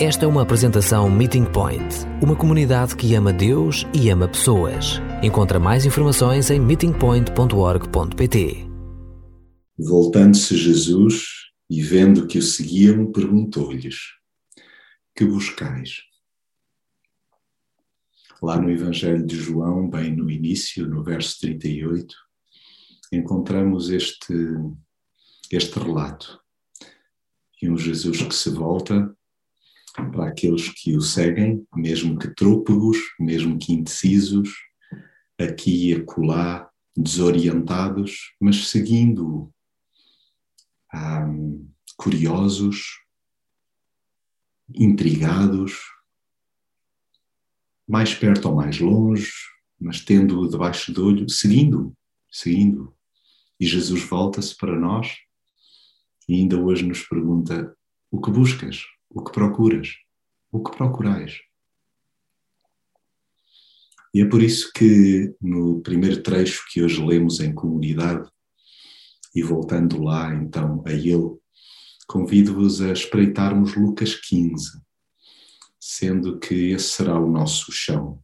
Esta 0.00 0.26
é 0.26 0.28
uma 0.28 0.42
apresentação 0.42 1.10
Meeting 1.10 1.46
Point, 1.46 1.82
uma 2.22 2.36
comunidade 2.36 2.94
que 2.94 3.16
ama 3.16 3.32
Deus 3.32 3.84
e 3.92 4.08
ama 4.10 4.28
pessoas. 4.28 5.00
Encontra 5.24 5.58
mais 5.58 5.84
informações 5.84 6.50
em 6.50 6.60
meetingpoint.org.pt. 6.60 8.68
Voltando-se 9.76 10.56
Jesus 10.56 11.24
e 11.68 11.82
vendo 11.82 12.28
que 12.28 12.38
o 12.38 12.42
seguiam, 12.42 13.10
perguntou-lhes: 13.10 13.96
Que 15.16 15.24
buscais? 15.24 16.02
Lá 18.40 18.56
no 18.56 18.70
Evangelho 18.70 19.26
de 19.26 19.34
João, 19.34 19.90
bem 19.90 20.14
no 20.14 20.30
início, 20.30 20.88
no 20.88 21.02
verso 21.02 21.40
38, 21.40 22.14
encontramos 23.12 23.90
este, 23.90 24.32
este 25.50 25.76
relato. 25.76 26.38
E 27.60 27.68
um 27.68 27.76
Jesus 27.76 28.22
que 28.22 28.34
se 28.36 28.50
volta 28.50 29.17
para 30.12 30.28
aqueles 30.28 30.68
que 30.68 30.96
o 30.96 31.00
seguem, 31.00 31.66
mesmo 31.74 32.18
que 32.18 32.34
trôpegos, 32.34 32.98
mesmo 33.18 33.58
que 33.58 33.72
indecisos, 33.72 34.50
aqui 35.38 35.90
e 35.90 35.94
acolá, 35.94 36.68
desorientados, 36.96 38.34
mas 38.40 38.68
seguindo-o, 38.68 39.52
um, 40.94 41.68
curiosos, 41.96 42.98
intrigados, 44.74 45.80
mais 47.86 48.14
perto 48.14 48.48
ou 48.48 48.56
mais 48.56 48.78
longe, 48.80 49.30
mas 49.80 50.04
tendo-o 50.04 50.48
debaixo 50.48 50.92
do 50.92 51.06
olho, 51.06 51.28
seguindo, 51.28 51.96
seguindo. 52.30 52.94
E 53.60 53.66
Jesus 53.66 54.02
volta-se 54.02 54.56
para 54.56 54.78
nós 54.78 55.16
e 56.28 56.34
ainda 56.34 56.60
hoje 56.60 56.84
nos 56.84 57.02
pergunta: 57.02 57.74
o 58.10 58.20
que 58.20 58.30
buscas? 58.30 58.84
O 59.10 59.24
que 59.24 59.32
procuras? 59.32 59.88
O 60.52 60.62
que 60.62 60.76
procurais? 60.76 61.38
E 64.12 64.20
é 64.20 64.26
por 64.26 64.42
isso 64.42 64.70
que 64.72 65.34
no 65.40 65.80
primeiro 65.80 66.22
trecho 66.22 66.64
que 66.70 66.82
hoje 66.82 67.04
lemos 67.04 67.40
em 67.40 67.54
comunidade, 67.54 68.28
e 69.34 69.42
voltando 69.42 70.02
lá 70.02 70.34
então 70.34 70.82
a 70.86 70.92
ele, 70.92 71.38
convido-vos 72.06 72.80
a 72.80 72.92
espreitarmos 72.92 73.74
Lucas 73.76 74.14
15, 74.14 74.82
sendo 75.78 76.38
que 76.38 76.70
esse 76.72 76.88
será 76.90 77.18
o 77.18 77.30
nosso 77.30 77.70
chão. 77.70 78.22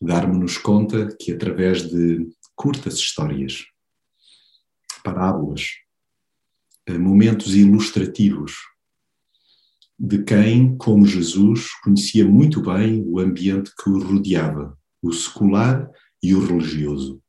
Darmos-nos 0.00 0.58
conta 0.58 1.14
que 1.16 1.32
através 1.32 1.90
de 1.90 2.28
curtas 2.54 2.94
histórias, 2.94 3.64
parábolas, 5.02 5.70
eh, 6.86 6.98
momentos 6.98 7.54
ilustrativos 7.54 8.54
de 9.98 10.22
quem, 10.22 10.76
como 10.76 11.06
Jesus, 11.06 11.70
conhecia 11.82 12.26
muito 12.26 12.60
bem 12.62 13.02
o 13.06 13.18
ambiente 13.18 13.72
que 13.74 13.88
o 13.88 13.98
rodeava, 13.98 14.76
o 15.02 15.12
secular 15.12 15.90
e 16.22 16.34
o 16.34 16.44
religioso. 16.44 17.22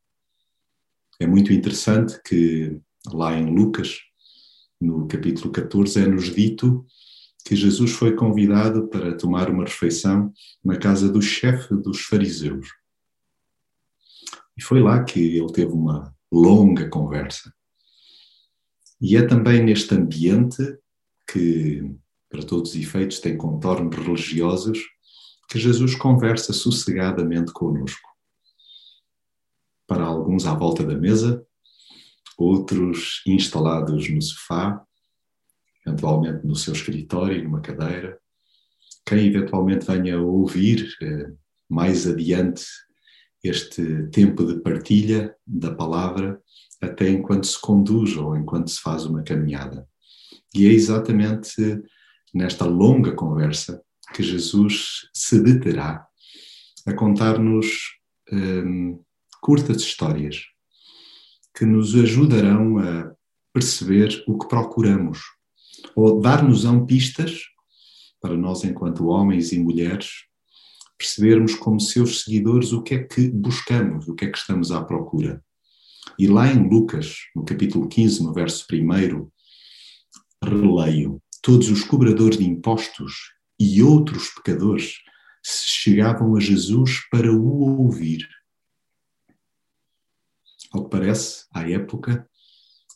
É 1.20 1.26
muito 1.26 1.54
interessante 1.54 2.20
que 2.24 2.80
lá 3.08 3.34
em 3.38 3.54
Lucas, 3.56 3.98
no 4.80 5.08
capítulo 5.08 5.52
14, 5.52 6.02
é-nos 6.02 6.34
dito 6.36 6.86
que 7.46 7.56
Jesus 7.56 7.92
foi 7.92 8.14
convidado 8.14 8.88
para 8.90 9.16
tomar 9.16 9.50
uma 9.50 9.64
refeição 9.64 10.34
na 10.64 10.78
casa 10.78 11.10
do 11.10 11.22
chefe 11.22 11.74
dos 11.76 12.02
fariseus. 12.02 12.68
E 14.58 14.62
foi 14.62 14.82
lá 14.82 15.04
que 15.04 15.38
ele 15.38 15.52
teve 15.54 15.72
uma 15.72 16.14
longa 16.32 16.90
conversa. 16.90 17.54
E 19.00 19.16
é 19.16 19.26
também 19.26 19.64
neste 19.64 19.96
ambiente 19.96 20.62
que 21.32 21.96
para 22.30 22.44
todos 22.44 22.72
os 22.72 22.76
efeitos, 22.76 23.20
tem 23.20 23.38
contornos 23.38 23.96
religiosos, 23.96 24.80
que 25.50 25.60
Jesus 25.60 25.96
conversa 25.96 26.52
sossegadamente 26.52 27.54
conosco. 27.54 28.08
Para 29.88 30.04
alguns 30.04 30.46
à 30.46 30.54
volta 30.54 30.84
da 30.84 30.96
mesa, 30.98 31.46
outros 32.38 33.22
instalados 33.26 34.10
no 34.10 34.22
sofá, 34.22 34.82
eventualmente 35.86 36.46
no 36.46 36.56
seu 36.56 36.74
escritório, 36.74 37.44
numa 37.44 37.62
cadeira. 37.62 38.20
Quem 39.06 39.28
eventualmente 39.28 39.86
venha 39.86 40.22
ouvir 40.22 40.94
eh, 41.02 41.32
mais 41.70 42.06
adiante 42.06 42.66
este 43.42 44.08
tempo 44.10 44.46
de 44.46 44.60
partilha 44.60 45.34
da 45.46 45.74
palavra, 45.74 46.42
até 46.82 47.10
enquanto 47.10 47.48
se 47.48 47.60
conduz 47.60 48.18
ou 48.18 48.36
enquanto 48.36 48.70
se 48.70 48.82
faz 48.82 49.06
uma 49.06 49.24
caminhada. 49.24 49.88
E 50.54 50.68
é 50.68 50.72
exatamente 50.72 51.56
nesta 52.34 52.66
longa 52.66 53.14
conversa 53.14 53.82
que 54.14 54.24
Jesus 54.24 55.10
se 55.14 55.42
deterá 55.42 56.06
a 56.86 56.94
contar-nos 56.94 57.68
hum, 58.32 59.02
curtas 59.42 59.82
histórias 59.82 60.46
que 61.56 61.66
nos 61.66 61.96
ajudarão 61.96 62.78
a 62.80 63.12
perceber 63.54 64.24
o 64.28 64.38
que 64.38 64.48
procuramos 64.48 65.20
ou 65.96 66.20
dar-nos-ão 66.22 66.86
pistas 66.86 67.42
para 68.22 68.36
nós, 68.36 68.64
enquanto 68.64 69.08
homens 69.08 69.52
e 69.52 69.60
mulheres, 69.60 70.26
percebermos 70.98 71.56
como 71.56 71.80
seus 71.80 72.24
seguidores 72.24 72.72
o 72.72 72.82
que 72.82 72.96
é 72.96 73.04
que 73.04 73.30
buscamos, 73.30 74.08
o 74.08 74.16
que 74.16 74.26
é 74.26 74.32
que 74.32 74.38
estamos 74.38 74.72
à 74.72 74.84
procura. 74.84 75.44
E 76.18 76.28
lá 76.28 76.48
em 76.52 76.68
Lucas, 76.68 77.16
no 77.36 77.46
capítulo 77.46 77.88
15, 77.88 78.24
no 78.24 78.34
verso 78.34 78.66
1, 78.72 79.30
releio 80.44 81.22
todos 81.48 81.70
os 81.70 81.82
cobradores 81.86 82.38
de 82.38 82.44
impostos 82.44 83.32
e 83.58 83.82
outros 83.82 84.32
pecadores 84.32 84.96
chegavam 85.42 86.36
a 86.36 86.42
Jesus 86.42 87.08
para 87.10 87.32
o 87.32 87.80
ouvir. 87.80 88.28
Ao 90.74 90.84
que 90.84 90.90
parece, 90.90 91.46
à 91.54 91.62
época, 91.70 92.30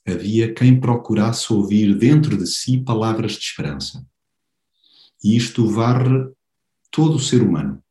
havia 0.06 0.54
quem 0.54 0.78
procurasse 0.78 1.54
ouvir 1.54 1.98
dentro 1.98 2.38
de 2.38 2.46
si 2.46 2.78
palavras 2.84 3.38
de 3.38 3.46
esperança. 3.46 4.06
E 5.24 5.38
isto 5.38 5.66
varre 5.70 6.30
todo 6.92 7.16
o 7.16 7.20
ser 7.22 7.42
humano. 7.42 7.82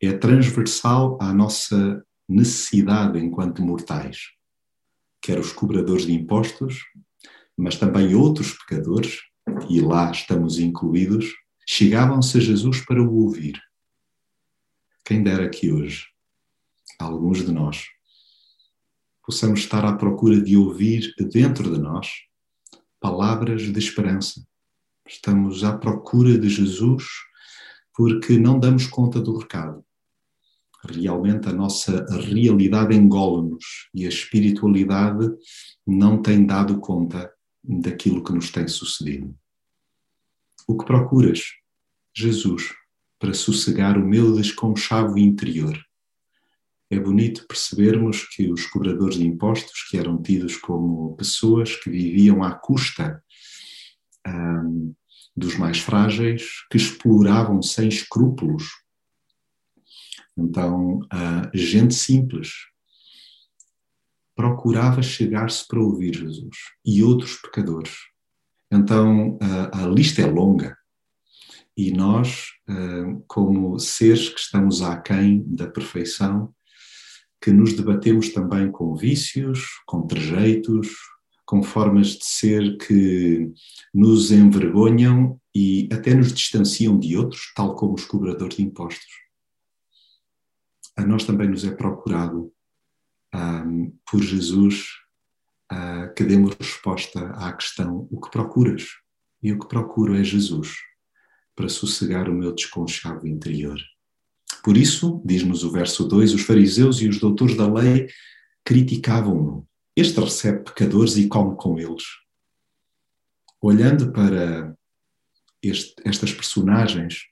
É 0.00 0.12
transversal 0.12 1.16
à 1.22 1.32
nossa 1.32 2.04
necessidade 2.28 3.20
enquanto 3.20 3.62
mortais. 3.62 4.32
Quer 5.22 5.38
os 5.38 5.52
cobradores 5.52 6.06
de 6.06 6.12
impostos, 6.12 6.80
mas 7.56 7.78
também 7.78 8.16
outros 8.16 8.58
pecadores 8.58 9.30
e 9.68 9.80
lá 9.80 10.10
estamos 10.10 10.58
incluídos, 10.58 11.32
chegavam-se 11.66 12.38
a 12.38 12.40
Jesus 12.40 12.84
para 12.84 13.02
o 13.02 13.22
ouvir. 13.22 13.60
Quem 15.04 15.22
dera 15.22 15.48
que 15.48 15.72
hoje, 15.72 16.06
alguns 16.98 17.44
de 17.44 17.52
nós, 17.52 17.86
possamos 19.24 19.60
estar 19.60 19.84
à 19.84 19.94
procura 19.94 20.40
de 20.40 20.56
ouvir 20.56 21.14
dentro 21.32 21.72
de 21.72 21.80
nós 21.80 22.08
palavras 23.00 23.62
de 23.62 23.78
esperança. 23.78 24.46
Estamos 25.06 25.64
à 25.64 25.76
procura 25.76 26.38
de 26.38 26.48
Jesus 26.48 27.04
porque 27.94 28.38
não 28.38 28.58
damos 28.58 28.86
conta 28.86 29.20
do 29.20 29.36
recado. 29.36 29.84
Realmente 30.84 31.48
a 31.48 31.52
nossa 31.52 32.04
realidade 32.10 32.94
engole-nos 32.94 33.88
e 33.94 34.04
a 34.04 34.08
espiritualidade 34.08 35.30
não 35.86 36.20
tem 36.20 36.44
dado 36.44 36.80
conta 36.80 37.32
daquilo 37.62 38.24
que 38.24 38.32
nos 38.32 38.50
tem 38.50 38.66
sucedido. 38.66 39.34
O 40.66 40.76
que 40.76 40.84
procuras? 40.84 41.40
Jesus, 42.14 42.74
para 43.18 43.34
sossegar 43.34 43.96
o 43.96 44.06
meu 44.06 44.34
desconchavo 44.34 45.18
interior. 45.18 45.78
É 46.90 46.98
bonito 46.98 47.46
percebermos 47.46 48.28
que 48.28 48.52
os 48.52 48.66
cobradores 48.66 49.16
de 49.16 49.26
impostos, 49.26 49.86
que 49.88 49.96
eram 49.96 50.20
tidos 50.20 50.56
como 50.56 51.16
pessoas 51.16 51.74
que 51.76 51.88
viviam 51.88 52.42
à 52.42 52.52
custa 52.52 53.24
dos 55.34 55.56
mais 55.56 55.78
frágeis, 55.78 56.66
que 56.70 56.76
exploravam 56.76 57.62
sem 57.62 57.88
escrúpulos. 57.88 58.64
Então, 60.36 61.00
a 61.10 61.50
gente 61.54 61.94
simples, 61.94 62.50
procurava 64.34 65.02
chegar-se 65.02 65.66
para 65.66 65.80
ouvir 65.80 66.14
Jesus 66.14 66.56
e 66.84 67.02
outros 67.02 67.36
pecadores. 67.36 67.94
Então 68.70 69.38
a, 69.40 69.82
a 69.82 69.86
lista 69.86 70.22
é 70.22 70.26
longa 70.26 70.76
e 71.76 71.90
nós, 71.90 72.48
como 73.26 73.78
seres 73.78 74.28
que 74.28 74.40
estamos 74.40 74.82
aquém 74.82 75.42
da 75.46 75.66
perfeição, 75.66 76.54
que 77.40 77.50
nos 77.50 77.72
debatemos 77.72 78.28
também 78.28 78.70
com 78.70 78.94
vícios, 78.94 79.66
com 79.86 80.06
trejeitos, 80.06 80.88
com 81.44 81.62
formas 81.62 82.08
de 82.08 82.24
ser 82.24 82.76
que 82.78 83.50
nos 83.92 84.30
envergonham 84.30 85.40
e 85.54 85.88
até 85.92 86.14
nos 86.14 86.32
distanciam 86.32 86.98
de 86.98 87.16
outros, 87.16 87.52
tal 87.54 87.74
como 87.74 87.94
os 87.94 88.04
cobradores 88.04 88.56
de 88.56 88.62
impostos. 88.62 89.12
A 90.96 91.04
nós 91.04 91.24
também 91.24 91.48
nos 91.48 91.64
é 91.64 91.70
procurado 91.70 92.52
um, 93.34 93.96
por 94.10 94.22
Jesus 94.22 94.86
uh, 95.72 96.12
que 96.14 96.24
demos 96.24 96.54
resposta 96.54 97.20
à 97.30 97.52
questão: 97.52 98.06
o 98.10 98.20
que 98.20 98.30
procuras? 98.30 98.88
E 99.42 99.52
o 99.52 99.58
que 99.58 99.66
procuro 99.66 100.14
é 100.14 100.22
Jesus, 100.22 100.76
para 101.56 101.68
sossegar 101.68 102.28
o 102.28 102.34
meu 102.34 102.54
desconchavo 102.54 103.26
interior. 103.26 103.78
Por 104.62 104.76
isso, 104.76 105.20
diz-nos 105.24 105.64
o 105.64 105.72
verso 105.72 106.06
2, 106.06 106.34
os 106.34 106.42
fariseus 106.42 107.00
e 107.00 107.08
os 107.08 107.18
doutores 107.18 107.56
da 107.56 107.66
lei 107.66 108.06
criticavam-no. 108.64 109.66
Este 109.96 110.20
recebe 110.20 110.64
pecadores 110.64 111.16
e 111.16 111.26
come 111.26 111.56
com 111.56 111.78
eles. 111.78 112.04
Olhando 113.60 114.12
para 114.12 114.76
este, 115.60 115.94
estas 116.04 116.32
personagens, 116.32 117.24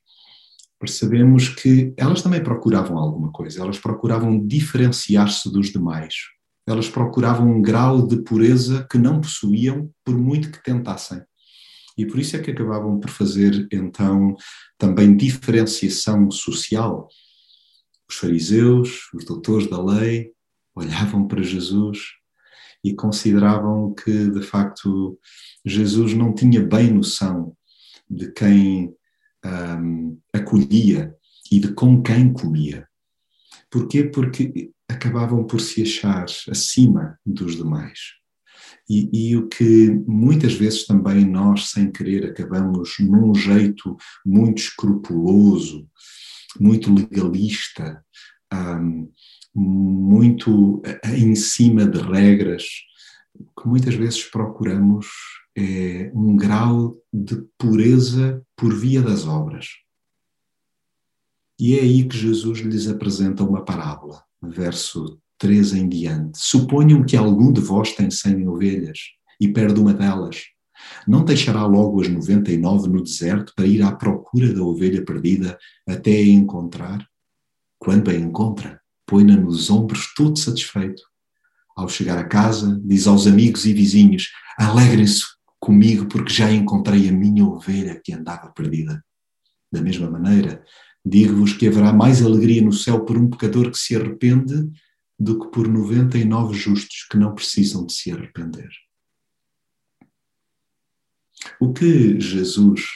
percebemos 0.81 1.51
que 1.51 1.93
elas 1.95 2.23
também 2.23 2.43
procuravam 2.43 2.97
alguma 2.97 3.31
coisa, 3.31 3.61
elas 3.61 3.79
procuravam 3.79 4.45
diferenciar-se 4.45 5.53
dos 5.53 5.71
demais, 5.71 6.15
elas 6.67 6.89
procuravam 6.89 7.49
um 7.49 7.61
grau 7.61 8.07
de 8.07 8.23
pureza 8.23 8.87
que 8.91 8.97
não 8.97 9.21
possuíam, 9.21 9.91
por 10.03 10.17
muito 10.17 10.51
que 10.51 10.63
tentassem. 10.63 11.21
E 11.99 12.07
por 12.07 12.19
isso 12.19 12.35
é 12.35 12.39
que 12.39 12.51
acabavam 12.51 12.99
por 12.99 13.11
fazer, 13.11 13.69
então, 13.71 14.35
também 14.79 15.15
diferenciação 15.15 16.31
social. 16.31 17.09
Os 18.09 18.17
fariseus, 18.17 19.11
os 19.13 19.25
doutores 19.25 19.69
da 19.69 19.83
lei, 19.83 20.31
olhavam 20.75 21.29
para 21.29 21.43
Jesus 21.43 21.99
e 22.83 22.95
consideravam 22.95 23.93
que, 23.93 24.31
de 24.31 24.41
facto, 24.41 25.19
Jesus 25.67 26.15
não 26.15 26.35
tinha 26.35 26.63
bem 26.63 26.91
noção 26.91 27.55
de 28.09 28.33
quem 28.33 28.95
um, 29.45 30.19
acolhia 30.33 31.15
e 31.51 31.59
de 31.59 31.73
com 31.73 32.03
quem 32.03 32.33
comia. 32.33 32.87
Porquê? 33.71 34.05
Porque 34.05 34.71
acabavam 34.89 35.45
por 35.45 35.61
se 35.61 35.83
achar 35.83 36.25
acima 36.49 37.19
dos 37.25 37.57
demais. 37.57 37.99
E, 38.89 39.09
e, 39.13 39.37
o 39.37 39.47
que 39.49 39.91
muitas 40.07 40.55
vezes 40.55 40.85
também 40.85 41.25
nós, 41.25 41.71
sem 41.71 41.93
querer, 41.93 42.27
acabamos 42.27 42.97
num 42.99 43.33
jeito 43.33 43.97
muito 44.27 44.59
escrupuloso, 44.59 45.89
muito 46.59 46.93
legalista, 46.93 48.05
muito 49.55 50.83
em 51.05 51.37
cima 51.37 51.87
de 51.87 51.99
regras, 51.99 52.65
que 53.61 53.69
muitas 53.69 53.95
vezes 53.95 54.25
procuramos 54.25 55.07
é 55.61 56.11
um 56.15 56.37
grau 56.37 56.97
de 57.13 57.37
pureza 57.59 58.43
por 58.57 58.75
via 58.75 59.03
das 59.03 59.27
obras. 59.27 59.69
E 61.59 61.79
é 61.79 61.83
aí 61.83 62.05
que 62.09 62.17
Jesus 62.17 62.61
lhes 62.61 62.89
apresenta 62.89 63.45
uma 63.45 63.65
parábola, 63.65 64.25
verso 64.43 65.21
3 65.39 65.75
em 65.75 65.89
diante. 65.89 66.39
Suponham 66.39 67.05
que 67.05 67.17
algum 67.17 67.53
de 67.53 67.61
vós 67.61 67.93
tem 67.93 68.11
cem 68.11 68.49
ovelhas 68.49 68.99
e 69.39 69.49
perde 69.49 69.79
uma 69.79 69.93
delas. 69.93 70.45
Não 71.07 71.23
deixará 71.23 71.67
logo 71.67 72.01
as 72.01 72.09
99 72.09 72.89
no 72.89 73.03
deserto 73.03 73.53
para 73.55 73.67
ir 73.67 73.83
à 73.83 73.93
procura 73.93 74.55
da 74.55 74.63
ovelha 74.63 75.05
perdida 75.05 75.59
até 75.87 76.13
a 76.13 76.27
encontrar? 76.27 77.07
Quando 77.79 78.11
a 78.11 78.15
encontra, 78.15 78.81
põe-na 79.07 79.37
nos 79.37 79.69
ombros 79.69 80.15
todo 80.15 80.39
satisfeito. 80.39 81.03
Ao 81.77 81.89
chegar 81.89 82.19
a 82.19 82.25
casa, 82.25 82.81
diz 82.85 83.07
aos 83.07 83.27
amigos 83.27 83.67
e 83.67 83.73
vizinhos: 83.73 84.31
Alegrem-se 84.59 85.25
comigo 85.61 86.09
porque 86.09 86.33
já 86.33 86.51
encontrei 86.51 87.09
a 87.09 87.13
minha 87.13 87.45
ovelha 87.45 88.01
que 88.03 88.13
andava 88.15 88.51
perdida. 88.51 89.05
Da 89.71 89.81
mesma 89.81 90.11
maneira, 90.11 90.65
digo-vos 91.05 91.53
que 91.53 91.69
haverá 91.69 91.93
mais 91.93 92.25
alegria 92.25 92.63
no 92.63 92.73
céu 92.73 93.05
por 93.05 93.17
um 93.17 93.29
pecador 93.29 93.71
que 93.71 93.79
se 93.79 93.95
arrepende 93.95 94.69
do 95.19 95.39
que 95.39 95.51
por 95.51 95.69
99 95.69 96.55
justos 96.55 97.07
que 97.09 97.19
não 97.19 97.35
precisam 97.35 97.85
de 97.85 97.93
se 97.93 98.11
arrepender. 98.11 98.71
O 101.61 101.73
que 101.73 102.19
Jesus, 102.19 102.87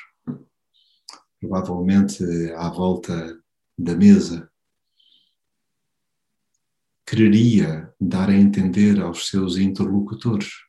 provavelmente 1.39 2.25
à 2.57 2.69
volta 2.71 3.39
da 3.79 3.95
mesa, 3.95 4.51
quereria 7.07 7.93
dar 8.01 8.31
a 8.31 8.35
entender 8.35 9.01
aos 9.01 9.29
seus 9.29 9.59
interlocutores? 9.59 10.64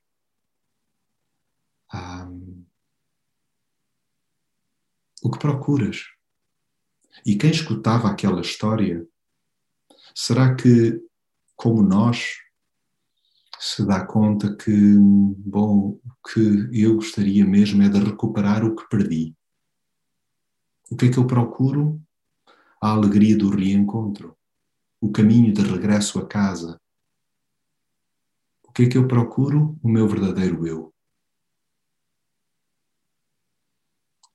O 5.24 5.31
que 5.31 5.39
procuras? 5.39 6.03
E 7.25 7.36
quem 7.36 7.50
escutava 7.50 8.09
aquela 8.09 8.42
história, 8.42 9.07
será 10.13 10.56
que 10.56 11.01
como 11.56 11.81
nós, 11.81 12.38
se 13.59 13.86
dá 13.86 14.06
conta 14.06 14.56
que, 14.56 14.71
bom, 15.00 16.00
o 16.03 16.30
que 16.30 16.69
eu 16.71 16.95
gostaria 16.95 17.45
mesmo 17.45 17.81
é 17.81 17.89
de 17.89 18.00
recuperar 18.00 18.63
o 18.63 18.75
que 18.75 18.88
perdi. 18.89 19.36
O 20.91 20.95
que 20.95 21.06
é 21.06 21.12
que 21.12 21.18
eu 21.18 21.25
procuro? 21.25 22.01
A 22.81 22.91
alegria 22.91 23.38
do 23.38 23.50
reencontro, 23.50 24.38
o 25.01 25.12
caminho 25.12 25.53
de 25.53 25.62
regresso 25.62 26.19
a 26.19 26.27
casa. 26.27 26.80
O 28.63 28.71
que 28.71 28.83
é 28.83 28.89
que 28.89 28.98
eu 28.98 29.07
procuro? 29.07 29.80
O 29.81 29.89
meu 29.89 30.07
verdadeiro 30.07 30.68
eu. 30.68 30.94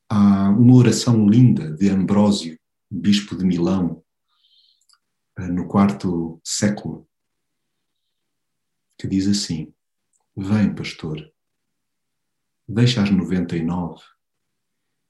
Há 0.09 0.40
uma 0.51 0.75
oração 0.75 1.29
linda 1.29 1.73
de 1.73 1.89
Ambrósio, 1.89 2.59
bispo 2.91 3.37
de 3.37 3.45
Milão, 3.45 4.05
no 5.39 5.67
quarto 5.67 6.41
século, 6.45 7.09
que 8.99 9.07
diz 9.07 9.27
assim: 9.27 9.73
Vem, 10.37 10.75
pastor, 10.75 11.33
deixa 12.69 13.03
as 13.03 13.11
99 13.11 14.03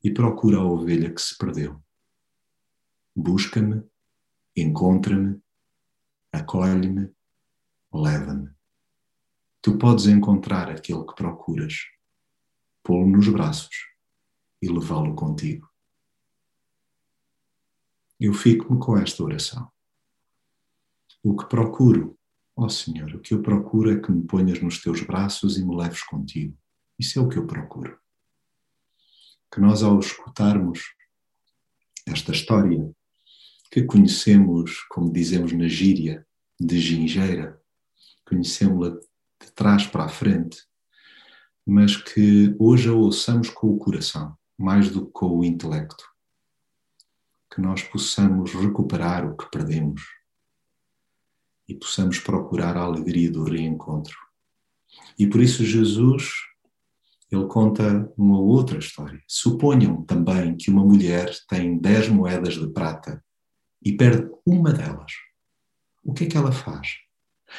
e 0.04 0.12
procura 0.12 0.58
a 0.58 0.64
ovelha 0.64 1.12
que 1.12 1.20
se 1.20 1.36
perdeu. 1.36 1.82
Busca-me, 3.16 3.82
encontra-me, 4.56 5.40
acolhe-me, 6.32 7.10
leva-me. 7.92 8.50
Tu 9.60 9.76
podes 9.76 10.06
encontrar 10.06 10.70
aquele 10.70 11.04
que 11.04 11.14
procuras, 11.14 11.74
pô-lo 12.82 13.08
nos 13.08 13.28
braços 13.28 13.90
e 14.60 14.68
levá-lo 14.68 15.14
contigo. 15.14 15.68
Eu 18.18 18.34
fico-me 18.34 18.78
com 18.78 18.96
esta 18.98 19.22
oração. 19.22 19.70
O 21.22 21.36
que 21.36 21.46
procuro 21.46 22.18
Ó 22.62 22.68
Senhor, 22.68 23.14
o 23.14 23.20
que 23.20 23.32
eu 23.32 23.40
procuro 23.40 23.90
é 23.90 23.98
que 23.98 24.12
me 24.12 24.22
ponhas 24.26 24.60
nos 24.60 24.82
teus 24.82 25.00
braços 25.00 25.56
e 25.56 25.64
me 25.64 25.74
leves 25.74 26.02
contigo. 26.02 26.54
Isso 26.98 27.18
é 27.18 27.22
o 27.22 27.26
que 27.26 27.38
eu 27.38 27.46
procuro. 27.46 27.98
Que 29.50 29.62
nós, 29.62 29.82
ao 29.82 29.98
escutarmos 29.98 30.94
esta 32.06 32.32
história, 32.32 32.92
que 33.72 33.84
conhecemos, 33.84 34.82
como 34.90 35.10
dizemos 35.10 35.52
na 35.52 35.68
gíria, 35.68 36.26
de 36.60 36.78
gingeira, 36.78 37.58
conhecemos-la 38.28 38.90
de 38.90 39.52
trás 39.54 39.86
para 39.86 40.04
a 40.04 40.08
frente, 40.10 40.62
mas 41.66 41.96
que 41.96 42.54
hoje 42.58 42.90
a 42.90 42.92
ouçamos 42.92 43.48
com 43.48 43.68
o 43.68 43.78
coração, 43.78 44.36
mais 44.60 44.90
do 44.90 45.06
que 45.06 45.12
com 45.12 45.38
o 45.38 45.44
intelecto. 45.44 46.04
Que 47.50 47.62
nós 47.62 47.82
possamos 47.82 48.52
recuperar 48.52 49.26
o 49.26 49.34
que 49.34 49.50
perdemos 49.50 50.02
e 51.66 51.74
possamos 51.74 52.18
procurar 52.18 52.76
a 52.76 52.82
alegria 52.82 53.30
do 53.32 53.42
reencontro. 53.42 54.14
E 55.18 55.26
por 55.26 55.40
isso 55.40 55.64
Jesus, 55.64 56.32
ele 57.30 57.46
conta 57.46 58.12
uma 58.18 58.38
outra 58.38 58.78
história. 58.78 59.22
Suponham 59.26 60.02
também 60.02 60.54
que 60.54 60.70
uma 60.70 60.84
mulher 60.84 61.34
tem 61.48 61.78
dez 61.78 62.08
moedas 62.08 62.54
de 62.54 62.68
prata 62.70 63.24
e 63.82 63.96
perde 63.96 64.30
uma 64.44 64.74
delas. 64.74 65.12
O 66.04 66.12
que 66.12 66.24
é 66.24 66.26
que 66.26 66.36
ela 66.36 66.52
faz? 66.52 66.96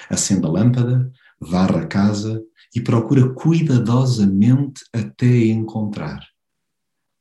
Acende 0.08 0.46
a 0.46 0.50
lâmpada, 0.50 1.12
varre 1.40 1.80
a 1.80 1.88
casa 1.88 2.44
e 2.76 2.80
procura 2.80 3.34
cuidadosamente 3.34 4.84
até 4.94 5.48
encontrar. 5.48 6.32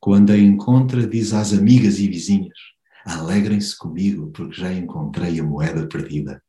Quando 0.01 0.31
a 0.31 0.37
encontra, 0.37 1.05
diz 1.05 1.31
às 1.31 1.53
amigas 1.53 1.99
e 1.99 2.07
vizinhas: 2.07 2.57
Alegrem-se 3.05 3.77
comigo, 3.77 4.31
porque 4.31 4.59
já 4.59 4.73
encontrei 4.73 5.39
a 5.39 5.43
moeda 5.43 5.87
perdida. 5.87 6.43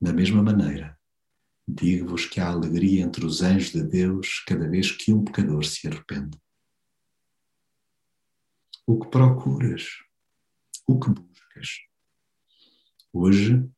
Da 0.00 0.10
mesma 0.10 0.42
maneira, 0.42 0.98
digo-vos 1.68 2.24
que 2.24 2.40
há 2.40 2.48
alegria 2.48 3.02
entre 3.02 3.26
os 3.26 3.42
anjos 3.42 3.72
de 3.72 3.82
Deus 3.82 4.42
cada 4.46 4.66
vez 4.66 4.90
que 4.90 5.12
um 5.12 5.22
pecador 5.22 5.66
se 5.66 5.86
arrepende. 5.86 6.40
O 8.86 8.98
que 8.98 9.10
procuras? 9.10 9.88
O 10.86 10.98
que 10.98 11.10
buscas? 11.10 11.68
Hoje, 13.12 13.68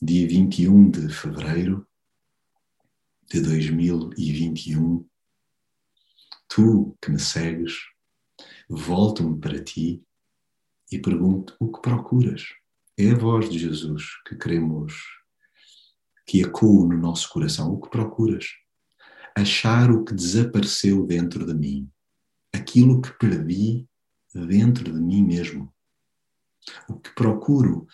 dia 0.00 0.28
21 0.28 0.90
de 0.90 1.08
fevereiro 1.12 1.84
de 3.28 3.40
2021, 3.40 5.04
tu 6.46 6.96
que 7.02 7.10
me 7.10 7.18
segues, 7.18 7.93
volto-me 8.68 9.38
para 9.38 9.62
ti 9.62 10.02
e 10.90 10.98
pergunto 10.98 11.56
o 11.58 11.70
que 11.72 11.80
procuras. 11.80 12.44
É 12.96 13.10
a 13.10 13.14
voz 13.16 13.48
de 13.48 13.58
Jesus 13.58 14.04
que 14.26 14.36
queremos 14.36 14.94
que 16.26 16.40
ecoa 16.40 16.86
no 16.86 16.96
nosso 16.96 17.28
coração. 17.30 17.72
O 17.72 17.80
que 17.80 17.90
procuras? 17.90 18.46
Achar 19.36 19.90
o 19.90 20.04
que 20.04 20.14
desapareceu 20.14 21.04
dentro 21.04 21.44
de 21.44 21.54
mim, 21.54 21.90
aquilo 22.52 23.02
que 23.02 23.12
perdi 23.18 23.86
dentro 24.32 24.84
de 24.84 25.00
mim 25.00 25.22
mesmo. 25.24 25.72
O 26.88 26.98
que 26.98 27.14
procuro, 27.14 27.86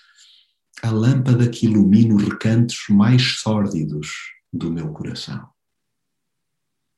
a 0.83 0.91
lâmpada 0.91 1.49
que 1.49 1.67
ilumina 1.67 2.15
os 2.15 2.23
recantos 2.23 2.85
mais 2.89 3.41
sórdidos 3.41 4.13
do 4.53 4.71
meu 4.71 4.93
coração. 4.93 5.49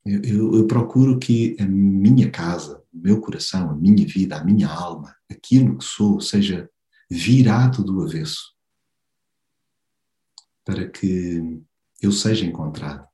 Eu, 0.04 0.20
eu, 0.22 0.54
eu, 0.56 0.66
procuro 0.66 1.18
que 1.18 1.56
a 1.60 1.64
minha 1.64 2.28
casa, 2.30 2.82
o 2.92 2.98
meu 2.98 3.20
coração, 3.20 3.70
a 3.70 3.74
minha 3.74 4.04
vida, 4.04 4.36
a 4.36 4.44
minha 4.44 4.68
alma, 4.68 5.14
aquilo 5.30 5.78
que 5.78 5.84
sou, 5.84 6.20
seja 6.20 6.68
virado 7.08 7.84
do 7.84 8.02
avesso. 8.02 8.52
Para 10.64 10.88
que 10.88 11.62
eu 12.00 12.10
seja 12.10 12.44
encontrado. 12.44 13.06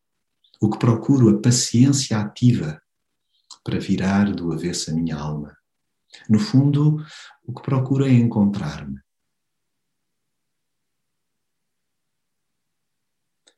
O 0.61 0.71
que 0.71 0.79
procuro, 0.79 1.29
a 1.29 1.41
paciência 1.41 2.19
ativa 2.19 2.81
para 3.63 3.79
virar 3.79 4.33
do 4.33 4.51
avesso 4.53 4.91
a 4.91 4.95
minha 4.95 5.17
alma. 5.17 5.55
No 6.29 6.39
fundo, 6.39 7.05
o 7.45 7.53
que 7.53 7.63
procuro 7.63 8.07
é 8.07 8.11
encontrar-me. 8.11 8.99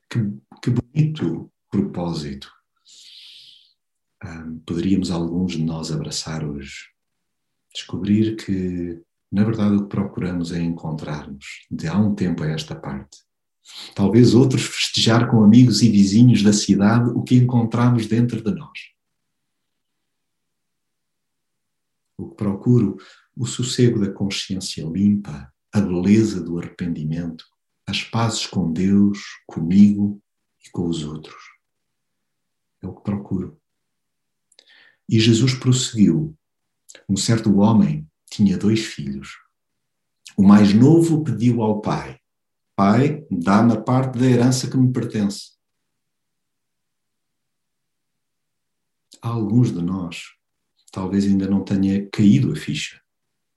Que, 0.09 0.19
que 0.61 0.69
bonito 0.69 1.49
propósito 1.69 2.60
um, 4.23 4.59
poderíamos 4.59 5.11
alguns 5.11 5.53
de 5.53 5.63
nós 5.63 5.91
abraçar 5.91 6.43
hoje. 6.43 6.89
Descobrir 7.73 8.35
que, 8.35 9.01
na 9.31 9.43
verdade, 9.43 9.75
o 9.75 9.83
que 9.83 9.89
procuramos 9.89 10.51
é 10.51 10.59
encontrar-nos 10.59 11.45
de 11.69 11.87
há 11.87 11.97
um 11.97 12.13
tempo 12.13 12.43
a 12.43 12.47
esta 12.47 12.75
parte. 12.75 13.17
Talvez 13.95 14.33
outros 14.33 14.63
festejar 14.63 15.29
com 15.29 15.43
amigos 15.43 15.81
e 15.81 15.89
vizinhos 15.89 16.43
da 16.43 16.51
cidade 16.51 17.09
o 17.11 17.23
que 17.23 17.35
encontramos 17.35 18.07
dentro 18.07 18.41
de 18.41 18.51
nós. 18.51 18.79
O 22.17 22.29
que 22.29 22.35
procuro, 22.35 22.97
o 23.35 23.45
sossego 23.45 23.99
da 23.99 24.11
consciência 24.11 24.83
limpa, 24.85 25.51
a 25.73 25.79
beleza 25.79 26.43
do 26.43 26.59
arrependimento, 26.59 27.45
as 27.87 28.03
pazes 28.03 28.45
com 28.45 28.71
Deus, 28.71 29.19
comigo 29.47 30.21
e 30.65 30.69
com 30.69 30.87
os 30.87 31.03
outros. 31.03 31.41
É 32.81 32.87
o 32.87 32.95
que 32.95 33.03
procuro. 33.03 33.59
E 35.11 35.19
Jesus 35.19 35.53
prosseguiu. 35.53 36.33
Um 37.09 37.17
certo 37.17 37.53
homem 37.57 38.09
tinha 38.29 38.57
dois 38.57 38.85
filhos. 38.85 39.37
O 40.37 40.41
mais 40.41 40.73
novo 40.73 41.21
pediu 41.21 41.61
ao 41.61 41.81
pai: 41.81 42.17
Pai, 42.77 43.27
dá-me 43.29 43.73
a 43.73 43.81
parte 43.81 44.17
da 44.17 44.25
herança 44.25 44.69
que 44.69 44.77
me 44.77 44.89
pertence. 44.93 45.51
Alguns 49.21 49.73
de 49.73 49.81
nós, 49.81 50.29
talvez 50.93 51.25
ainda 51.25 51.45
não 51.45 51.61
tenha 51.61 52.09
caído 52.09 52.53
a 52.53 52.55
ficha, 52.55 53.01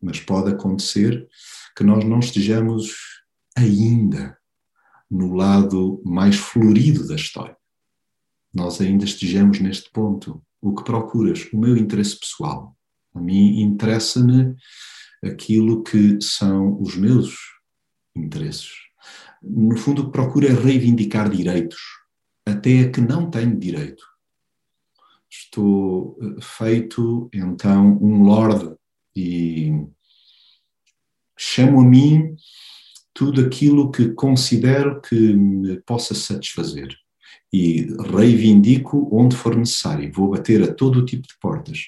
mas 0.03 0.19
pode 0.19 0.51
acontecer 0.51 1.27
que 1.77 1.85
nós 1.85 2.05
não 2.05 2.19
estejamos 2.19 2.97
ainda 3.57 4.37
no 5.09 5.35
lado 5.35 6.03
mais 6.05 6.35
florido 6.35 7.07
da 7.07 7.15
história. 7.15 7.57
Nós 8.53 8.81
ainda 8.81 9.05
estejamos 9.05 9.61
neste 9.61 9.89
ponto 9.93 10.45
o 10.65 10.75
que 10.75 10.83
procuras, 10.83 11.47
o 11.53 11.59
meu 11.59 11.77
interesse 11.77 12.19
pessoal. 12.19 12.75
A 13.15 13.21
mim 13.21 13.61
interessa-me 13.61 14.57
aquilo 15.23 15.83
que 15.83 16.19
são 16.23 16.81
os 16.81 16.97
meus 16.97 17.37
interesses. 18.17 18.73
No 19.43 19.77
fundo, 19.77 20.01
o 20.01 20.05
que 20.07 20.13
procuro 20.13 20.47
é 20.47 20.53
reivindicar 20.53 21.29
direitos, 21.29 21.81
até 22.47 22.81
a 22.81 22.91
que 22.91 23.03
não 23.03 23.31
tenho 23.31 23.59
direito. 23.59 24.03
Estou 25.31 26.19
eh, 26.23 26.41
feito, 26.41 27.29
então, 27.35 27.99
um 28.01 28.23
lord 28.23 28.75
e 29.15 29.71
chamo 31.37 31.81
a 31.81 31.85
mim 31.85 32.37
tudo 33.13 33.43
aquilo 33.43 33.91
que 33.93 34.15
considero 34.15 35.03
que 35.03 35.35
me 35.35 35.79
possa 35.83 36.15
satisfazer 36.15 37.04
e 37.57 37.87
reivindico 38.11 39.09
onde 39.13 39.37
for 39.37 39.55
necessário. 39.55 40.13
Vou 40.13 40.31
bater 40.31 40.61
a 40.69 40.75
todo 40.75 40.99
o 40.99 41.05
tipo 41.05 41.29
de 41.29 41.39
portas. 41.39 41.85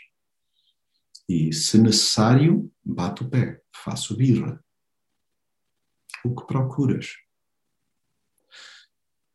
E, 1.28 1.52
se 1.52 1.76
necessário, 1.76 2.70
bato 2.84 3.24
o 3.24 3.28
pé, 3.28 3.60
faço 3.74 4.16
birra. 4.16 4.64
O 6.24 6.36
que 6.36 6.46
procuras? 6.46 7.16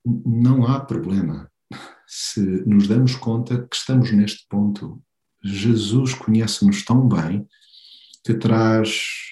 Não 0.05 0.65
há 0.65 0.79
problema. 0.79 1.51
Se 2.07 2.39
nos 2.65 2.87
damos 2.87 3.13
conta 3.13 3.67
que 3.67 3.75
estamos 3.75 4.09
neste 4.13 4.47
ponto, 4.47 5.03
Jesus 5.43 6.13
conhece-nos 6.13 6.85
tão 6.85 7.09
bem 7.09 7.45
que 8.23 8.35
traz 8.35 9.30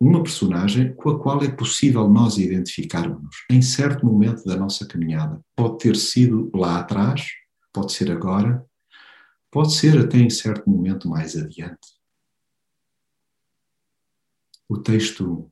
uma 0.00 0.22
personagem 0.22 0.94
com 0.94 1.10
a 1.10 1.18
qual 1.18 1.42
é 1.42 1.50
possível 1.50 2.08
nós 2.08 2.36
identificarmos 2.36 3.44
em 3.50 3.62
certo 3.62 4.04
momento 4.04 4.44
da 4.44 4.56
nossa 4.56 4.86
caminhada. 4.86 5.40
Pode 5.56 5.78
ter 5.78 5.96
sido 5.96 6.50
lá 6.54 6.80
atrás, 6.80 7.26
pode 7.72 7.92
ser 7.92 8.10
agora, 8.10 8.64
pode 9.50 9.74
ser 9.74 9.98
até 9.98 10.18
em 10.18 10.30
certo 10.30 10.68
momento 10.68 11.08
mais 11.08 11.36
adiante. 11.36 11.94
O 14.68 14.78
texto 14.78 15.50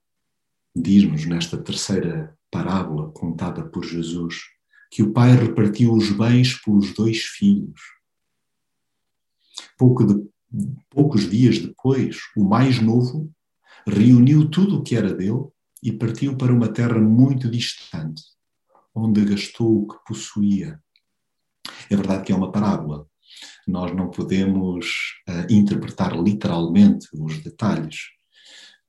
diz-nos 0.74 1.24
nesta 1.26 1.56
terceira 1.56 2.36
parábola 2.50 3.10
contada 3.12 3.64
por 3.64 3.84
Jesus 3.84 4.42
que 4.90 5.02
o 5.02 5.12
pai 5.12 5.34
repartiu 5.34 5.94
os 5.94 6.10
bens 6.10 6.54
pelos 6.62 6.92
dois 6.92 7.22
filhos. 7.22 7.80
Pouco 9.78 10.04
de, 10.04 10.28
poucos 10.90 11.30
dias 11.30 11.58
depois, 11.58 12.18
o 12.36 12.44
mais 12.44 12.80
novo 12.80 13.32
reuniu 13.86 14.48
tudo 14.48 14.78
o 14.78 14.82
que 14.82 14.96
era 14.96 15.12
dele 15.12 15.46
e 15.82 15.92
partiu 15.92 16.36
para 16.36 16.52
uma 16.52 16.68
terra 16.68 17.00
muito 17.00 17.50
distante, 17.50 18.22
onde 18.94 19.24
gastou 19.24 19.82
o 19.82 19.88
que 19.88 19.96
possuía. 20.06 20.80
É 21.90 21.96
verdade 21.96 22.24
que 22.24 22.32
é 22.32 22.36
uma 22.36 22.52
parábola. 22.52 23.06
Nós 23.66 23.94
não 23.94 24.10
podemos 24.10 24.86
uh, 25.28 25.52
interpretar 25.52 26.16
literalmente 26.20 27.08
os 27.14 27.38
detalhes, 27.42 27.96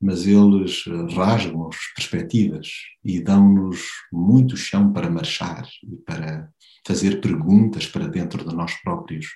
mas 0.00 0.26
eles 0.26 0.86
uh, 0.86 1.06
rasgam 1.06 1.68
as 1.68 1.76
perspectivas 1.94 2.68
e 3.04 3.20
dão-nos 3.20 3.80
muito 4.12 4.56
chão 4.56 4.92
para 4.92 5.10
marchar 5.10 5.66
e 5.82 5.96
para 5.96 6.52
fazer 6.86 7.20
perguntas 7.20 7.86
para 7.86 8.06
dentro 8.06 8.46
de 8.46 8.54
nós 8.54 8.74
próprios. 8.82 9.26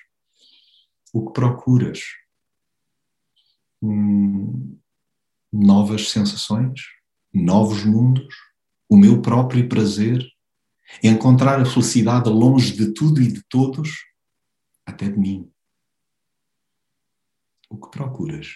O 1.13 1.25
que 1.25 1.33
procuras? 1.33 2.01
Hum, 3.81 4.77
novas 5.51 6.09
sensações, 6.09 6.81
novos 7.33 7.83
mundos, 7.83 8.33
o 8.87 8.97
meu 8.97 9.21
próprio 9.21 9.67
prazer, 9.67 10.25
encontrar 11.03 11.59
a 11.59 11.65
felicidade 11.65 12.29
longe 12.29 12.73
de 12.73 12.93
tudo 12.93 13.21
e 13.21 13.31
de 13.31 13.43
todos, 13.47 13.89
até 14.85 15.07
de 15.07 15.17
mim. 15.17 15.49
O 17.69 17.77
que 17.77 17.91
procuras? 17.91 18.47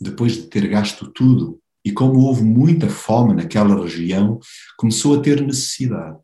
Depois 0.00 0.34
de 0.34 0.46
ter 0.46 0.66
gasto 0.66 1.10
tudo, 1.12 1.60
e 1.84 1.92
como 1.92 2.20
houve 2.20 2.42
muita 2.42 2.88
fome 2.88 3.34
naquela 3.34 3.82
região, 3.82 4.38
começou 4.76 5.18
a 5.18 5.22
ter 5.22 5.42
necessidade. 5.42 6.18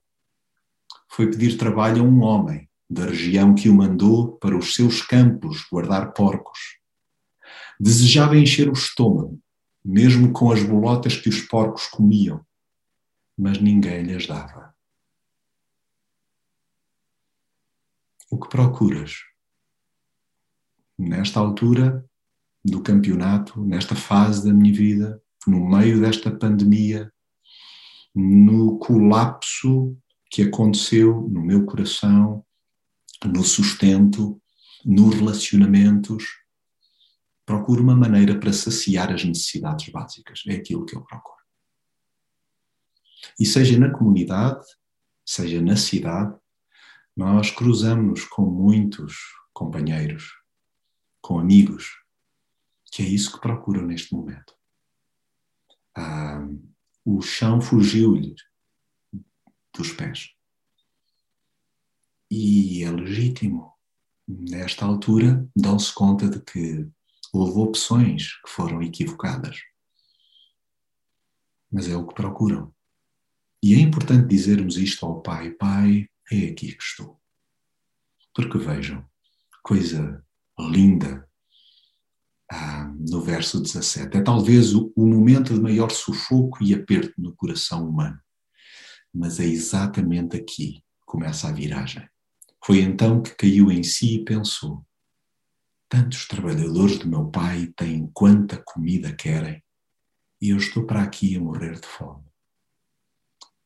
Foi 1.11 1.31
pedir 1.31 1.57
trabalho 1.57 2.03
a 2.03 2.07
um 2.07 2.23
homem 2.23 2.69
da 2.89 3.07
região 3.07 3.55
que 3.55 3.69
o 3.69 3.75
mandou 3.75 4.37
para 4.39 4.57
os 4.57 4.75
seus 4.75 5.03
campos 5.03 5.67
guardar 5.71 6.13
porcos 6.13 6.59
Desejava 7.79 8.37
encher 8.37 8.69
o 8.69 8.73
estômago, 8.73 9.41
mesmo 9.85 10.33
com 10.33 10.51
as 10.51 10.63
bolotas 10.63 11.17
que 11.17 11.29
os 11.29 11.41
porcos 11.43 11.87
comiam, 11.87 12.45
mas 13.37 13.61
ninguém 13.61 14.03
lhes 14.03 14.27
dava. 14.27 14.75
O 18.31 18.39
que 18.39 18.49
procuras? 18.49 19.15
Nesta 20.99 21.39
altura 21.39 22.05
do 22.65 22.83
campeonato, 22.83 23.63
nesta 23.65 23.95
fase 23.95 24.45
da 24.45 24.53
minha 24.53 24.75
vida, 24.75 25.23
no 25.47 25.69
meio 25.69 26.01
desta 26.01 26.31
pandemia, 26.31 27.13
no 28.15 28.79
colapso 28.79 29.97
que 30.31 30.43
aconteceu 30.43 31.29
no 31.31 31.43
meu 31.43 31.65
coração, 31.65 32.45
no 33.25 33.45
sustento, 33.45 34.41
nos 34.85 35.15
relacionamentos, 35.15 36.25
procuro 37.47 37.81
uma 37.81 37.95
maneira 37.95 38.39
para 38.39 38.53
saciar 38.53 39.13
as 39.13 39.25
necessidades 39.25 39.89
básicas. 39.89 40.43
É 40.49 40.57
aquilo 40.57 40.85
que 40.85 40.97
eu 40.97 41.03
procuro. 41.03 41.37
E 43.39 43.47
seja 43.47 43.79
na 43.79 43.91
comunidade, 43.91 44.67
seja 45.25 45.63
na 45.63 45.77
cidade, 45.77 46.37
nós 47.17 47.51
cruzamos 47.51 48.25
com 48.25 48.43
muitos 48.43 49.15
companheiros, 49.53 50.35
com 51.23 51.39
amigos, 51.39 52.03
que 52.93 53.03
é 53.03 53.07
isso 53.07 53.33
que 53.33 53.41
procuram 53.41 53.87
neste 53.87 54.13
momento. 54.13 54.55
Ah, 55.97 56.47
o 57.05 57.23
chão 57.23 57.61
fugiu-lhe 57.61 58.35
dos 59.73 59.93
pés. 59.93 60.31
E 62.31 62.83
é 62.83 62.91
legítimo. 62.91 63.73
Nesta 64.29 64.85
altura, 64.85 65.49
dão-se 65.55 65.95
conta 65.95 66.29
de 66.29 66.41
que 66.41 66.91
houve 67.37 67.59
opções 67.61 68.41
que 68.43 68.51
foram 68.51 68.83
equivocadas. 68.83 69.59
Mas 71.71 71.89
é 71.89 71.97
o 71.97 72.07
que 72.07 72.15
procuram. 72.15 72.75
E 73.63 73.75
é 73.75 73.79
importante 73.79 74.29
dizermos 74.29 74.77
isto 74.77 75.05
ao 75.05 75.21
Pai: 75.21 75.51
Pai, 75.51 76.09
é 76.31 76.49
aqui 76.49 76.73
que 76.73 76.83
estou. 76.83 77.21
Porque 78.35 78.59
vejam, 78.59 79.05
coisa 79.63 80.25
linda 80.59 81.29
ah, 82.51 82.93
no 82.99 83.21
verso 83.21 83.61
17. 83.61 84.19
É 84.19 84.23
talvez 84.23 84.75
o, 84.75 84.93
o 84.95 85.07
momento 85.07 85.55
de 85.55 85.61
maior 85.61 85.91
sufoco 85.91 86.63
e 86.63 86.75
aperto 86.75 87.15
no 87.19 87.35
coração 87.35 87.89
humano. 87.89 88.21
Mas 89.13 89.41
é 89.41 89.45
exatamente 89.45 90.37
aqui 90.37 90.75
que 90.75 90.83
começa 91.07 91.49
a 91.49 91.53
viragem. 91.53 92.07
Foi 92.65 92.81
então 92.81 93.23
que 93.23 93.35
caiu 93.35 93.71
em 93.71 93.83
si 93.83 94.17
e 94.17 94.25
pensou: 94.25 94.87
Tantos 95.89 96.27
trabalhadores 96.27 96.99
do 96.99 97.09
meu 97.09 97.31
pai 97.31 97.73
têm 97.77 98.11
quanta 98.13 98.61
comida 98.65 99.15
querem, 99.15 99.63
e 100.41 100.51
eu 100.51 100.57
estou 100.57 100.85
para 100.85 101.03
aqui 101.03 101.37
a 101.37 101.41
morrer 101.41 101.81
de 101.81 101.87
fome. 101.87 102.25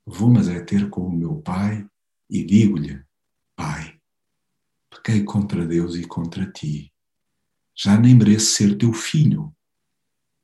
Vou, 0.07 0.29
mas 0.29 0.49
é 0.49 0.61
ter 0.63 0.91
com 0.91 1.07
o 1.07 1.13
meu 1.17 1.41
pai 1.41 1.89
e 2.29 2.45
digo-lhe: 2.45 3.03
Pai, 3.57 4.01
pequei 4.91 5.25
contra 5.25 5.67
Deus 5.67 5.95
e 5.95 6.07
contra 6.07 6.51
ti. 6.51 6.93
Já 7.75 7.99
nem 7.99 8.15
mereço 8.15 8.53
ser 8.53 8.77
teu 8.77 8.93
filho, 8.93 9.55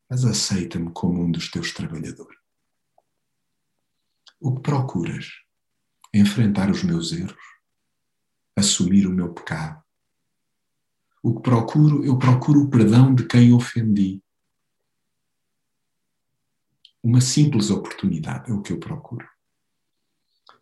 mas 0.09 0.25
aceita-me 0.25 0.91
como 0.93 1.23
um 1.23 1.31
dos 1.31 1.51
teus 1.51 1.73
trabalhadores. 1.73 2.39
O 4.41 4.55
que 4.55 4.63
procuras? 4.63 5.27
Enfrentar 6.15 6.71
os 6.71 6.83
meus 6.83 7.13
erros? 7.13 7.37
Assumir 8.57 9.07
o 9.07 9.13
meu 9.13 9.35
pecado? 9.35 9.86
O 11.27 11.35
que 11.35 11.43
procuro? 11.43 12.05
Eu 12.05 12.17
procuro 12.17 12.61
o 12.61 12.71
perdão 12.71 13.13
de 13.13 13.27
quem 13.27 13.53
ofendi. 13.53 14.23
Uma 17.03 17.21
simples 17.21 17.69
oportunidade 17.69 18.49
é 18.49 18.55
o 18.55 18.63
que 18.63 18.73
eu 18.73 18.79
procuro. 18.79 19.27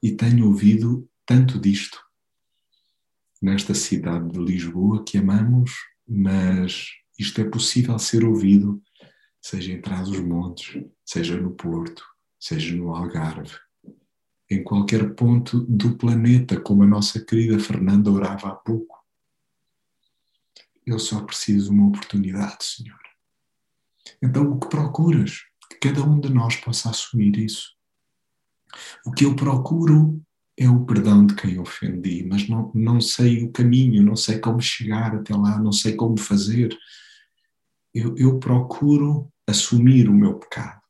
E 0.02 0.12
tenho 0.12 0.47
ouvido 0.47 1.06
tanto 1.26 1.61
disto 1.61 2.02
nesta 3.42 3.75
cidade 3.75 4.26
de 4.30 4.38
Lisboa 4.38 5.04
que 5.04 5.18
amamos, 5.18 5.71
mas 6.09 6.87
isto 7.18 7.42
é 7.42 7.44
possível 7.44 7.99
ser 7.99 8.25
ouvido, 8.25 8.83
seja 9.42 9.71
em 9.71 9.83
Trás-os-Montes, 9.83 10.83
seja 11.04 11.38
no 11.38 11.50
Porto, 11.50 12.02
seja 12.40 12.75
no 12.75 12.94
Algarve, 12.94 13.54
em 14.50 14.64
qualquer 14.64 15.14
ponto 15.14 15.61
do 15.61 15.99
planeta, 15.99 16.59
como 16.59 16.85
a 16.85 16.87
nossa 16.87 17.23
querida 17.23 17.59
Fernanda 17.59 18.11
orava 18.11 18.49
há 18.49 18.54
pouco. 18.54 19.04
Eu 20.87 20.99
só 20.99 21.23
preciso 21.23 21.73
uma 21.73 21.88
oportunidade, 21.88 22.64
Senhor. 22.64 22.99
Então, 24.23 24.50
o 24.50 24.61
que 24.61 24.69
procuras? 24.69 25.43
Que 25.71 25.88
cada 25.88 26.03
um 26.03 26.21
de 26.21 26.29
nós 26.29 26.57
possa 26.57 26.91
assumir 26.91 27.38
isso. 27.38 27.73
O 29.07 29.12
que 29.12 29.25
eu 29.25 29.35
procuro 29.35 30.21
é 30.57 30.69
o 30.69 30.85
perdão 30.85 31.26
de 31.26 31.35
quem 31.35 31.59
ofendi, 31.59 32.25
mas 32.25 32.49
não, 32.49 32.71
não 32.75 33.00
sei 33.00 33.45
o 33.45 33.50
caminho, 33.50 34.03
não 34.03 34.14
sei 34.14 34.38
como 34.38 34.61
chegar 34.61 35.14
até 35.14 35.35
lá, 35.35 35.59
não 35.59 35.73
sei 35.73 35.95
como 35.95 36.19
fazer. 36.19 36.76
Eu, 37.93 38.14
eu 38.17 38.38
procuro 38.38 39.33
assumir 39.47 40.09
o 40.09 40.14
meu 40.14 40.35
pecado, 40.38 40.81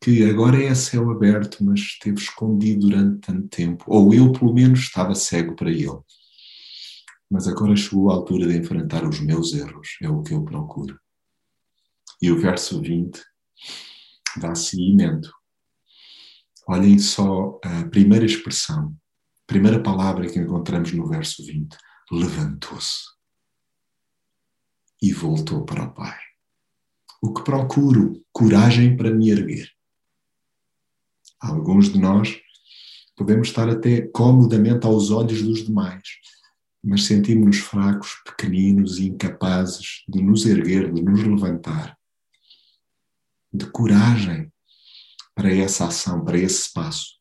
que 0.00 0.24
agora 0.28 0.62
é 0.62 0.68
a 0.68 0.74
céu 0.74 1.10
aberto, 1.10 1.64
mas 1.64 1.80
esteve 1.80 2.18
escondido 2.18 2.88
durante 2.88 3.20
tanto 3.20 3.48
tempo, 3.48 3.84
ou 3.86 4.12
eu, 4.12 4.32
pelo 4.32 4.52
menos, 4.52 4.80
estava 4.80 5.14
cego 5.14 5.54
para 5.54 5.70
ele 5.70 5.98
mas 7.30 7.48
agora 7.48 7.74
chegou 7.76 8.10
a 8.10 8.14
altura 8.14 8.46
de 8.46 8.56
enfrentar 8.56 9.06
os 9.06 9.20
meus 9.20 9.52
erros, 9.52 9.96
é 10.02 10.08
o 10.08 10.22
que 10.22 10.34
eu 10.34 10.44
procuro. 10.44 10.98
E 12.20 12.30
o 12.30 12.38
verso 12.38 12.80
20 12.80 13.20
dá 14.36 14.54
seguimento. 14.54 15.30
Olhem 16.66 16.98
só 16.98 17.58
a 17.62 17.84
primeira 17.88 18.24
expressão, 18.24 18.96
a 19.42 19.46
primeira 19.46 19.82
palavra 19.82 20.30
que 20.30 20.38
encontramos 20.38 20.92
no 20.92 21.08
verso 21.08 21.44
20: 21.44 21.76
levantou-se 22.10 23.04
e 25.02 25.12
voltou 25.12 25.64
para 25.64 25.84
o 25.84 25.92
Pai. 25.92 26.18
O 27.22 27.32
que 27.32 27.42
procuro? 27.42 28.24
Coragem 28.32 28.96
para 28.96 29.10
me 29.10 29.30
erguer. 29.30 29.68
Alguns 31.40 31.92
de 31.92 31.98
nós 31.98 32.40
podemos 33.16 33.48
estar 33.48 33.68
até 33.68 34.02
comodamente 34.08 34.86
aos 34.86 35.10
olhos 35.10 35.42
dos 35.42 35.64
demais, 35.64 36.02
mas 36.84 37.06
sentimos-nos 37.06 37.58
fracos, 37.58 38.22
pequeninos 38.24 38.98
e 38.98 39.08
incapazes 39.08 40.04
de 40.06 40.22
nos 40.22 40.44
erguer, 40.44 40.92
de 40.92 41.02
nos 41.02 41.22
levantar, 41.22 41.98
de 43.50 43.64
coragem 43.70 44.52
para 45.34 45.50
essa 45.50 45.86
ação, 45.86 46.22
para 46.22 46.36
esse 46.36 46.70
passo. 46.72 47.14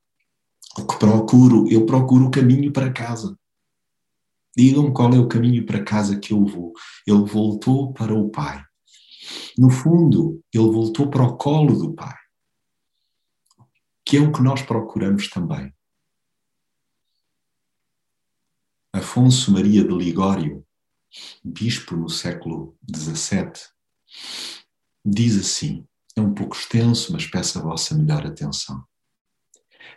O 0.77 0.85
que 0.85 0.97
procuro? 0.97 1.65
Eu 1.69 1.85
procuro 1.85 2.25
o 2.25 2.31
caminho 2.31 2.73
para 2.73 2.91
casa. 2.91 3.37
Digam-me 4.55 4.93
qual 4.93 5.13
é 5.13 5.19
o 5.19 5.27
caminho 5.27 5.65
para 5.65 5.83
casa 5.83 6.19
que 6.19 6.33
eu 6.33 6.45
vou. 6.45 6.73
Ele 7.07 7.23
voltou 7.23 7.93
para 7.93 8.13
o 8.13 8.29
Pai. 8.29 8.63
No 9.57 9.69
fundo, 9.69 10.43
ele 10.53 10.69
voltou 10.69 11.09
para 11.09 11.23
o 11.23 11.37
colo 11.37 11.77
do 11.77 11.93
Pai, 11.93 12.17
que 14.05 14.17
é 14.17 14.19
o 14.21 14.31
que 14.31 14.41
nós 14.41 14.61
procuramos 14.61 15.29
também. 15.29 15.73
Afonso 18.95 19.51
Maria 19.51 19.83
de 19.83 19.91
Ligório, 19.91 20.63
bispo 21.43 21.95
no 21.95 22.07
século 22.07 22.77
XVII, 22.95 23.51
diz 25.03 25.35
assim: 25.35 25.83
é 26.15 26.21
um 26.21 26.31
pouco 26.31 26.55
extenso, 26.55 27.11
mas 27.11 27.25
peço 27.25 27.57
a 27.57 27.63
vossa 27.63 27.97
melhor 27.97 28.23
atenção. 28.23 28.83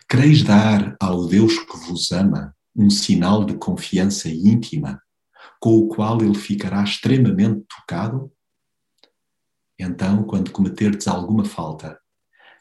Quereis 0.09 0.43
dar 0.43 0.97
ao 0.99 1.27
Deus 1.27 1.59
que 1.59 1.77
vos 1.77 2.11
ama 2.11 2.57
um 2.75 2.89
sinal 2.89 3.45
de 3.45 3.59
confiança 3.59 4.31
íntima, 4.31 4.99
com 5.61 5.77
o 5.77 5.89
qual 5.89 6.23
ele 6.23 6.39
ficará 6.39 6.83
extremamente 6.83 7.67
tocado? 7.69 8.33
Então, 9.79 10.25
quando 10.25 10.51
cometerdes 10.51 11.07
alguma 11.07 11.45
falta, 11.45 12.01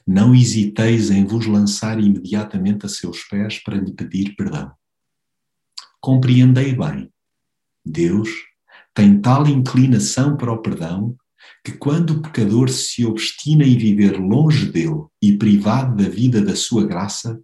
não 0.06 0.36
hesiteis 0.36 1.10
em 1.10 1.24
vos 1.24 1.46
lançar 1.46 1.98
imediatamente 1.98 2.86
a 2.86 2.90
seus 2.90 3.24
pés 3.24 3.64
para 3.64 3.78
lhe 3.78 3.94
pedir 3.94 4.36
perdão 4.36 4.76
compreendei 6.06 6.76
bem. 6.76 7.10
Deus 7.84 8.30
tem 8.94 9.20
tal 9.20 9.48
inclinação 9.48 10.38
para 10.38 10.52
o 10.52 10.62
perdão 10.62 11.18
que 11.64 11.72
quando 11.72 12.12
o 12.12 12.22
pecador 12.22 12.70
se 12.70 13.04
obstina 13.04 13.64
em 13.64 13.76
viver 13.76 14.20
longe 14.20 14.72
dele 14.72 15.04
e 15.20 15.36
privado 15.36 15.96
da 15.96 16.08
vida 16.08 16.44
da 16.44 16.56
sua 16.56 16.86
graça, 16.86 17.42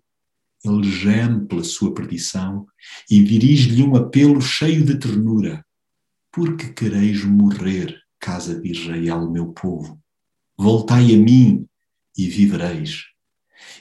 ele 0.64 0.84
geme 0.92 1.48
pela 1.48 1.64
sua 1.64 1.92
perdição 1.92 2.68
e 3.10 3.24
dirige-lhe 3.24 3.82
um 3.82 3.96
apelo 3.96 4.40
cheio 4.40 4.86
de 4.86 4.96
ternura. 5.00 5.66
Porque 6.32 6.72
quereis 6.72 7.26
morrer, 7.26 8.00
casa 8.20 8.62
de 8.62 8.70
Israel, 8.70 9.28
meu 9.32 9.48
povo? 9.54 10.00
Voltai 10.56 11.16
a 11.16 11.18
mim 11.18 11.66
e 12.16 12.28
vivereis. 12.28 13.11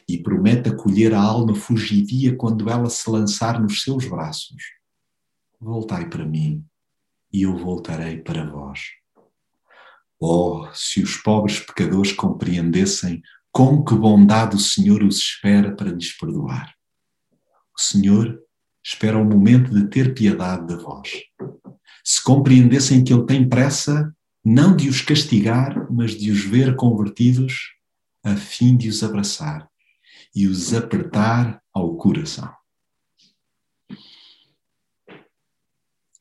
E 0.09 0.19
promete 0.19 0.69
acolher 0.69 1.15
a 1.15 1.21
alma 1.21 1.55
fugidia 1.55 2.37
quando 2.37 2.69
ela 2.69 2.91
se 2.91 3.09
lançar 3.09 3.61
nos 3.61 3.83
seus 3.83 4.07
braços 4.07 4.81
voltai 5.61 6.09
para 6.09 6.25
mim 6.25 6.65
e 7.33 7.43
eu 7.43 7.57
voltarei 7.57 8.19
para 8.19 8.51
vós. 8.51 8.81
Oh, 10.19 10.67
se 10.75 11.03
os 11.03 11.17
pobres 11.17 11.61
pecadores 11.61 12.13
compreendessem 12.13 13.23
com 13.53 13.85
que 13.85 13.95
bondade 13.95 14.57
o 14.57 14.61
Senhor 14.61 15.03
os 15.03 15.19
espera 15.19 15.75
para 15.75 15.91
lhes 15.91 16.17
perdoar. 16.17 16.75
O 17.77 17.81
Senhor 17.81 18.41
espera 18.85 19.19
o 19.19 19.25
momento 19.25 19.73
de 19.73 19.89
ter 19.89 20.15
piedade 20.15 20.67
de 20.67 20.77
vós. 20.83 21.11
Se 22.05 22.23
compreendessem 22.23 23.05
que 23.05 23.13
Ele 23.13 23.27
tem 23.27 23.49
pressa, 23.49 24.15
não 24.45 24.75
de 24.75 24.89
os 24.89 25.03
castigar, 25.03 25.91
mas 25.91 26.13
de 26.13 26.31
os 26.31 26.45
ver 26.45 26.77
convertidos, 26.77 27.73
a 28.23 28.37
fim 28.37 28.77
de 28.77 28.89
os 28.89 29.03
abraçar 29.03 29.70
e 30.35 30.47
os 30.47 30.73
apertar 30.73 31.63
ao 31.73 31.97
coração. 31.97 32.53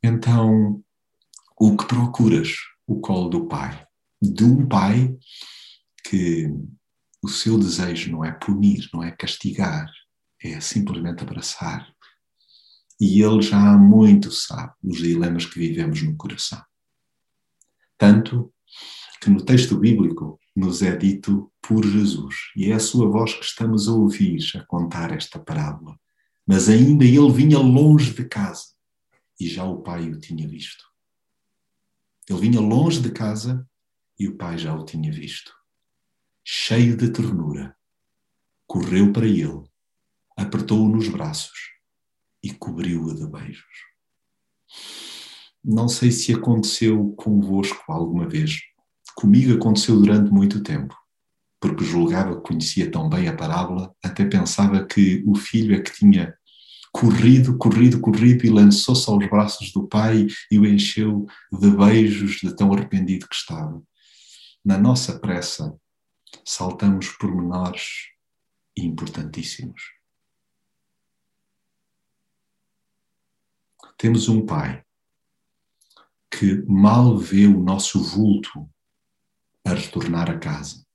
Então, 0.03 0.83
o 1.59 1.75
que 1.75 1.85
procuras? 1.85 2.55
O 2.87 2.99
colo 2.99 3.29
do 3.29 3.47
pai. 3.47 3.85
De 4.21 4.43
um 4.43 4.67
pai 4.67 5.15
que 6.03 6.47
o 7.21 7.27
seu 7.27 7.59
desejo 7.59 8.11
não 8.11 8.23
é 8.23 8.31
punir, 8.31 8.89
não 8.93 9.03
é 9.03 9.11
castigar, 9.11 9.91
é 10.41 10.59
simplesmente 10.59 11.21
abraçar. 11.21 11.93
E 12.99 13.21
ele 13.21 13.41
já 13.41 13.57
há 13.57 13.77
muito 13.77 14.31
sabe 14.31 14.73
os 14.83 14.97
dilemas 14.97 15.45
que 15.45 15.59
vivemos 15.59 16.01
no 16.01 16.17
coração. 16.17 16.61
Tanto 17.97 18.53
que 19.21 19.29
no 19.29 19.43
texto 19.43 19.77
bíblico 19.77 20.38
nos 20.55 20.81
é 20.81 20.95
dito 20.95 21.51
por 21.61 21.85
Jesus, 21.85 22.35
e 22.55 22.71
é 22.71 22.73
a 22.73 22.79
sua 22.79 23.07
voz 23.09 23.33
que 23.33 23.45
estamos 23.45 23.87
a 23.87 23.93
ouvir 23.93 24.39
a 24.55 24.65
contar 24.65 25.11
esta 25.11 25.39
parábola. 25.39 25.99
Mas 26.45 26.67
ainda 26.67 27.05
ele 27.05 27.31
vinha 27.31 27.59
longe 27.59 28.13
de 28.13 28.25
casa 28.25 28.65
e 29.39 29.47
já 29.47 29.63
o 29.63 29.81
pai 29.81 30.09
o 30.09 30.19
tinha 30.19 30.47
visto. 30.47 30.83
Ele 32.27 32.39
vinha 32.39 32.59
longe 32.59 33.01
de 33.01 33.11
casa 33.11 33.67
e 34.17 34.27
o 34.27 34.35
pai 34.35 34.57
já 34.57 34.75
o 34.75 34.83
tinha 34.83 35.11
visto. 35.11 35.53
Cheio 36.43 36.97
de 36.97 37.11
ternura, 37.11 37.75
correu 38.67 39.13
para 39.13 39.25
ele, 39.25 39.63
apertou-o 40.35 40.89
nos 40.89 41.07
braços 41.07 41.59
e 42.43 42.53
cobriu-o 42.53 43.13
de 43.13 43.27
beijos. 43.27 43.89
Não 45.63 45.89
sei 45.89 46.11
se 46.11 46.33
aconteceu 46.33 47.11
convosco 47.17 47.91
alguma 47.91 48.27
vez. 48.27 48.59
Comigo 49.19 49.53
aconteceu 49.53 49.99
durante 49.99 50.31
muito 50.31 50.63
tempo, 50.63 50.95
porque 51.59 51.83
julgava 51.83 52.37
que 52.37 52.47
conhecia 52.47 52.89
tão 52.89 53.09
bem 53.09 53.27
a 53.27 53.35
parábola, 53.35 53.93
até 54.01 54.23
pensava 54.23 54.85
que 54.85 55.21
o 55.27 55.35
filho 55.35 55.75
é 55.75 55.81
que 55.81 55.91
tinha 55.91 56.33
corrido, 56.89 57.57
corrido, 57.57 57.99
corrido 57.99 58.45
e 58.45 58.49
lançou-se 58.49 59.09
aos 59.09 59.29
braços 59.29 59.73
do 59.73 59.85
pai 59.89 60.25
e 60.49 60.57
o 60.57 60.65
encheu 60.65 61.25
de 61.51 61.69
beijos 61.69 62.37
de 62.37 62.55
tão 62.55 62.71
arrependido 62.71 63.27
que 63.27 63.35
estava. 63.35 63.83
Na 64.63 64.77
nossa 64.77 65.19
pressa, 65.19 65.77
saltamos 66.45 67.09
pormenores 67.09 68.13
importantíssimos. 68.77 69.81
Temos 73.97 74.29
um 74.29 74.45
pai 74.45 74.81
que 76.31 76.63
mal 76.65 77.17
vê 77.17 77.47
o 77.47 77.61
nosso 77.61 78.01
vulto 78.01 78.65
a 79.65 79.73
retornar 79.73 80.29
a 80.29 80.37
casa. 80.37 80.85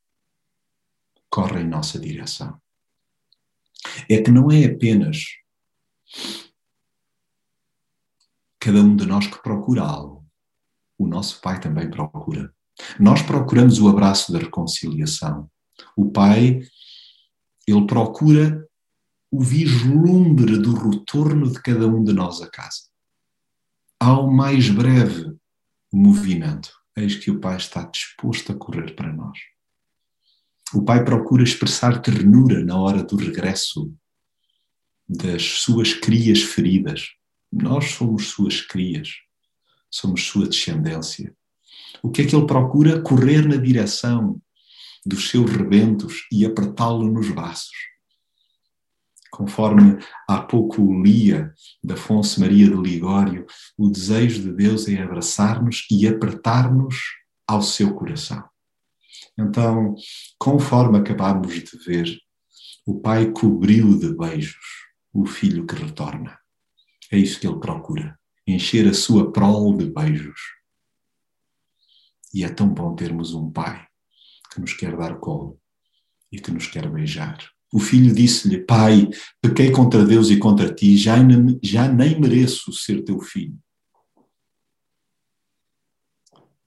Corre 1.30 1.60
em 1.60 1.68
nossa 1.68 1.98
direção. 1.98 2.60
É 4.08 4.20
que 4.20 4.30
não 4.30 4.50
é 4.50 4.64
apenas 4.64 5.24
cada 8.58 8.80
um 8.80 8.96
de 8.96 9.06
nós 9.06 9.26
que 9.26 9.42
procura 9.42 9.82
algo. 9.82 10.24
O 10.98 11.06
nosso 11.06 11.40
pai 11.40 11.60
também 11.60 11.90
procura. 11.90 12.54
Nós 12.98 13.22
procuramos 13.22 13.78
o 13.78 13.88
abraço 13.88 14.32
da 14.32 14.38
reconciliação. 14.38 15.50
O 15.96 16.10
pai, 16.10 16.60
ele 17.66 17.86
procura 17.86 18.66
o 19.30 19.40
vislumbre 19.40 20.58
do 20.58 20.74
retorno 20.90 21.50
de 21.50 21.60
cada 21.60 21.86
um 21.86 22.02
de 22.02 22.12
nós 22.12 22.40
a 22.40 22.48
casa 22.48 22.94
ao 24.04 24.30
mais 24.30 24.68
breve 24.68 25.34
movimento, 25.90 26.70
eis 26.96 27.16
que 27.16 27.30
o 27.30 27.40
Pai 27.40 27.56
está 27.56 27.82
disposto 27.84 28.52
a 28.52 28.54
correr 28.54 28.94
para 28.94 29.12
nós. 29.12 29.38
O 30.72 30.82
Pai 30.82 31.04
procura 31.04 31.42
expressar 31.42 32.00
ternura 32.00 32.64
na 32.64 32.78
hora 32.78 33.02
do 33.02 33.16
regresso 33.16 33.92
das 35.08 35.42
suas 35.42 35.92
crias 35.92 36.42
feridas. 36.42 37.10
Nós 37.52 37.90
somos 37.90 38.28
suas 38.28 38.60
crias, 38.60 39.08
somos 39.90 40.24
sua 40.24 40.48
descendência. 40.48 41.34
O 42.02 42.10
que 42.10 42.22
é 42.22 42.26
que 42.26 42.34
ele 42.34 42.46
procura? 42.46 43.00
Correr 43.00 43.46
na 43.46 43.56
direção 43.56 44.40
dos 45.06 45.28
seus 45.28 45.50
rebentos 45.50 46.26
e 46.32 46.44
apertá-lo 46.44 47.10
nos 47.10 47.30
braços 47.30 47.93
conforme 49.34 49.98
há 50.28 50.40
pouco 50.40 51.02
lia 51.02 51.52
da 51.82 51.94
Afonso 51.94 52.40
Maria 52.40 52.68
de 52.68 52.76
Ligório, 52.76 53.46
o 53.76 53.90
desejo 53.90 54.42
de 54.42 54.52
Deus 54.52 54.88
é 54.88 55.02
abraçar-nos 55.02 55.86
e 55.90 56.06
apertar-nos 56.06 56.96
ao 57.46 57.60
seu 57.60 57.94
coração. 57.94 58.48
Então, 59.36 59.96
conforme 60.38 60.98
acabamos 60.98 61.52
de 61.52 61.76
ver, 61.84 62.16
o 62.86 63.00
pai 63.00 63.32
cobriu 63.32 63.98
de 63.98 64.14
beijos 64.16 64.84
o 65.12 65.26
filho 65.26 65.66
que 65.66 65.74
retorna. 65.74 66.38
É 67.10 67.18
isso 67.18 67.40
que 67.40 67.46
ele 67.46 67.58
procura, 67.58 68.18
encher 68.46 68.86
a 68.88 68.94
sua 68.94 69.32
prole 69.32 69.78
de 69.78 69.90
beijos. 69.90 70.40
E 72.32 72.44
é 72.44 72.48
tão 72.48 72.68
bom 72.68 72.94
termos 72.94 73.34
um 73.34 73.50
pai 73.50 73.86
que 74.52 74.60
nos 74.60 74.74
quer 74.74 74.96
dar 74.96 75.18
colo 75.18 75.60
e 76.30 76.40
que 76.40 76.52
nos 76.52 76.68
quer 76.68 76.88
beijar. 76.88 77.53
O 77.74 77.80
filho 77.80 78.14
disse-lhe: 78.14 78.64
Pai, 78.64 79.10
pequei 79.42 79.72
contra 79.72 80.04
Deus 80.04 80.30
e 80.30 80.38
contra 80.38 80.72
ti, 80.72 80.96
já, 80.96 81.16
já 81.60 81.88
nem 81.88 82.20
mereço 82.20 82.72
ser 82.72 83.02
teu 83.02 83.18
filho. 83.18 83.58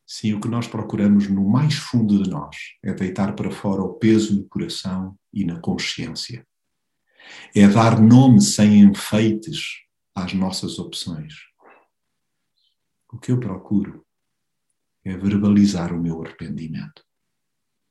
Sim, 0.05 0.33
o 0.33 0.41
que 0.41 0.49
nós 0.49 0.67
procuramos 0.67 1.29
no 1.29 1.47
mais 1.47 1.75
fundo 1.75 2.21
de 2.21 2.29
nós 2.29 2.57
é 2.83 2.93
deitar 2.93 3.33
para 3.37 3.49
fora 3.49 3.81
o 3.81 3.93
peso 3.93 4.35
no 4.35 4.49
coração 4.49 5.17
e 5.31 5.45
na 5.45 5.61
consciência. 5.61 6.45
É 7.55 7.65
dar 7.69 8.01
nome 8.01 8.41
sem 8.41 8.81
enfeites 8.81 9.85
às 10.13 10.33
nossas 10.33 10.77
opções. 10.77 11.33
O 13.13 13.17
que 13.17 13.31
eu 13.31 13.39
procuro 13.39 14.05
é 15.05 15.15
verbalizar 15.15 15.93
o 15.93 16.01
meu 16.01 16.21
arrependimento 16.21 17.06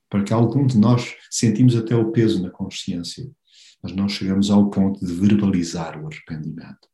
para 0.08 0.22
que 0.22 0.32
algum 0.32 0.66
de 0.66 0.78
nós 0.78 1.14
sentimos 1.30 1.76
até 1.76 1.94
o 1.94 2.12
peso 2.12 2.42
na 2.42 2.50
consciência, 2.50 3.28
mas 3.82 3.92
não 3.94 4.08
chegamos 4.08 4.50
ao 4.50 4.70
ponto 4.70 5.04
de 5.04 5.12
verbalizar 5.12 6.00
o 6.00 6.06
arrependimento. 6.06 6.88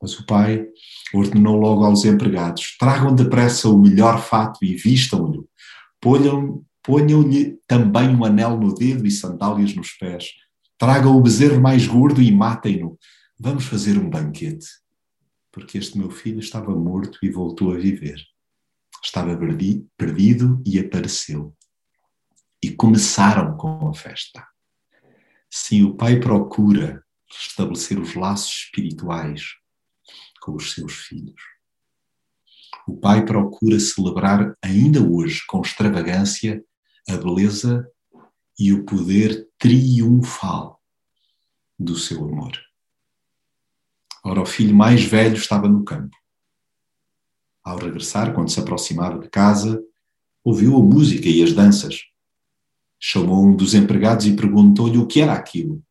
Mas 0.00 0.18
o 0.18 0.26
pai 0.26 0.64
ordenou 1.12 1.56
logo 1.56 1.84
aos 1.84 2.04
empregados: 2.04 2.76
tragam 2.78 3.14
depressa 3.14 3.68
o 3.68 3.78
melhor 3.78 4.22
fato 4.22 4.64
e 4.64 4.76
vistam-lhe, 4.76 5.44
ponham-lhe 6.82 7.58
também 7.66 8.14
um 8.14 8.24
anel 8.24 8.56
no 8.58 8.72
dedo 8.74 9.06
e 9.06 9.10
sandálias 9.10 9.74
nos 9.74 9.90
pés, 9.92 10.30
tragam 10.76 11.16
o 11.16 11.20
bezerro 11.20 11.60
mais 11.60 11.86
gordo 11.86 12.22
e 12.22 12.30
matem-no. 12.30 12.96
Vamos 13.40 13.64
fazer 13.64 13.98
um 13.98 14.08
banquete, 14.08 14.66
porque 15.50 15.78
este 15.78 15.98
meu 15.98 16.10
filho 16.10 16.38
estava 16.38 16.74
morto 16.74 17.18
e 17.22 17.30
voltou 17.30 17.72
a 17.72 17.76
viver 17.76 18.18
estava 19.02 19.36
perdido 19.96 20.62
e 20.66 20.78
apareceu. 20.78 21.54
E 22.62 22.70
começaram 22.70 23.56
com 23.56 23.88
a 23.88 23.94
festa. 23.94 24.46
Sim, 25.50 25.84
o 25.84 25.94
pai 25.94 26.18
procura 26.18 27.04
restabelecer 27.30 27.98
os 27.98 28.14
laços 28.14 28.64
espirituais 28.64 29.42
com 30.40 30.54
os 30.54 30.72
seus 30.72 30.94
filhos. 30.94 31.40
O 32.86 32.96
pai 32.96 33.24
procura 33.24 33.78
celebrar 33.78 34.56
ainda 34.62 35.02
hoje 35.02 35.44
com 35.46 35.60
extravagância 35.60 36.64
a 37.08 37.16
beleza 37.16 37.86
e 38.58 38.72
o 38.72 38.84
poder 38.84 39.48
triunfal 39.58 40.82
do 41.78 41.96
seu 41.96 42.24
amor. 42.24 42.52
Ora, 44.24 44.42
o 44.42 44.46
filho 44.46 44.74
mais 44.74 45.04
velho 45.04 45.36
estava 45.36 45.68
no 45.68 45.84
campo. 45.84 46.16
Ao 47.68 47.76
regressar, 47.76 48.32
quando 48.32 48.50
se 48.50 48.58
aproximava 48.58 49.18
de 49.18 49.28
casa, 49.28 49.84
ouviu 50.42 50.74
a 50.74 50.82
música 50.82 51.28
e 51.28 51.42
as 51.42 51.52
danças. 51.52 52.00
Chamou 52.98 53.44
um 53.44 53.54
dos 53.54 53.74
empregados 53.74 54.24
e 54.24 54.34
perguntou-lhe 54.34 54.96
o 54.96 55.06
que 55.06 55.20
era 55.20 55.34
aquilo. 55.34 55.84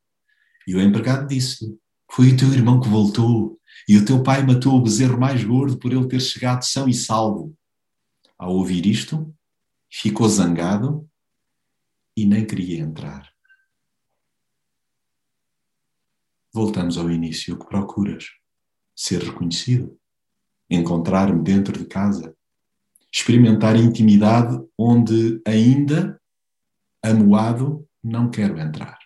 E 0.65 0.75
o 0.75 0.81
empregado 0.81 1.27
disse-lhe: 1.27 1.77
Foi 2.11 2.31
o 2.31 2.35
teu 2.35 2.51
irmão 2.51 2.79
que 2.79 2.89
voltou, 2.89 3.59
e 3.87 3.95
o 3.95 4.03
teu 4.03 4.23
pai 4.23 4.43
matou 4.43 4.73
o 4.73 4.81
bezerro 4.81 5.19
mais 5.19 5.43
gordo 5.43 5.77
por 5.77 5.93
ele 5.93 6.07
ter 6.07 6.19
chegado 6.19 6.63
são 6.63 6.89
e 6.89 6.95
salvo. 6.95 7.55
Ao 8.39 8.55
ouvir 8.55 8.87
isto, 8.87 9.31
ficou 9.87 10.27
zangado 10.27 11.07
e 12.15 12.25
nem 12.25 12.43
queria 12.43 12.79
entrar. 12.79 13.31
Voltamos 16.51 16.97
ao 16.97 17.11
início. 17.11 17.53
O 17.53 17.59
que 17.59 17.67
procuras? 17.67 18.25
Ser 18.95 19.21
reconhecido 19.21 19.95
encontrar-me 20.69 21.41
dentro 21.43 21.77
de 21.77 21.85
casa, 21.85 22.35
experimentar 23.11 23.75
intimidade 23.75 24.59
onde 24.77 25.41
ainda, 25.45 26.21
amuado, 27.01 27.87
não 28.03 28.29
quero 28.29 28.59
entrar. 28.59 28.97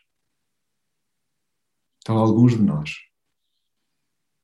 Então, 1.99 2.17
alguns 2.17 2.53
de 2.53 2.61
nós, 2.61 2.95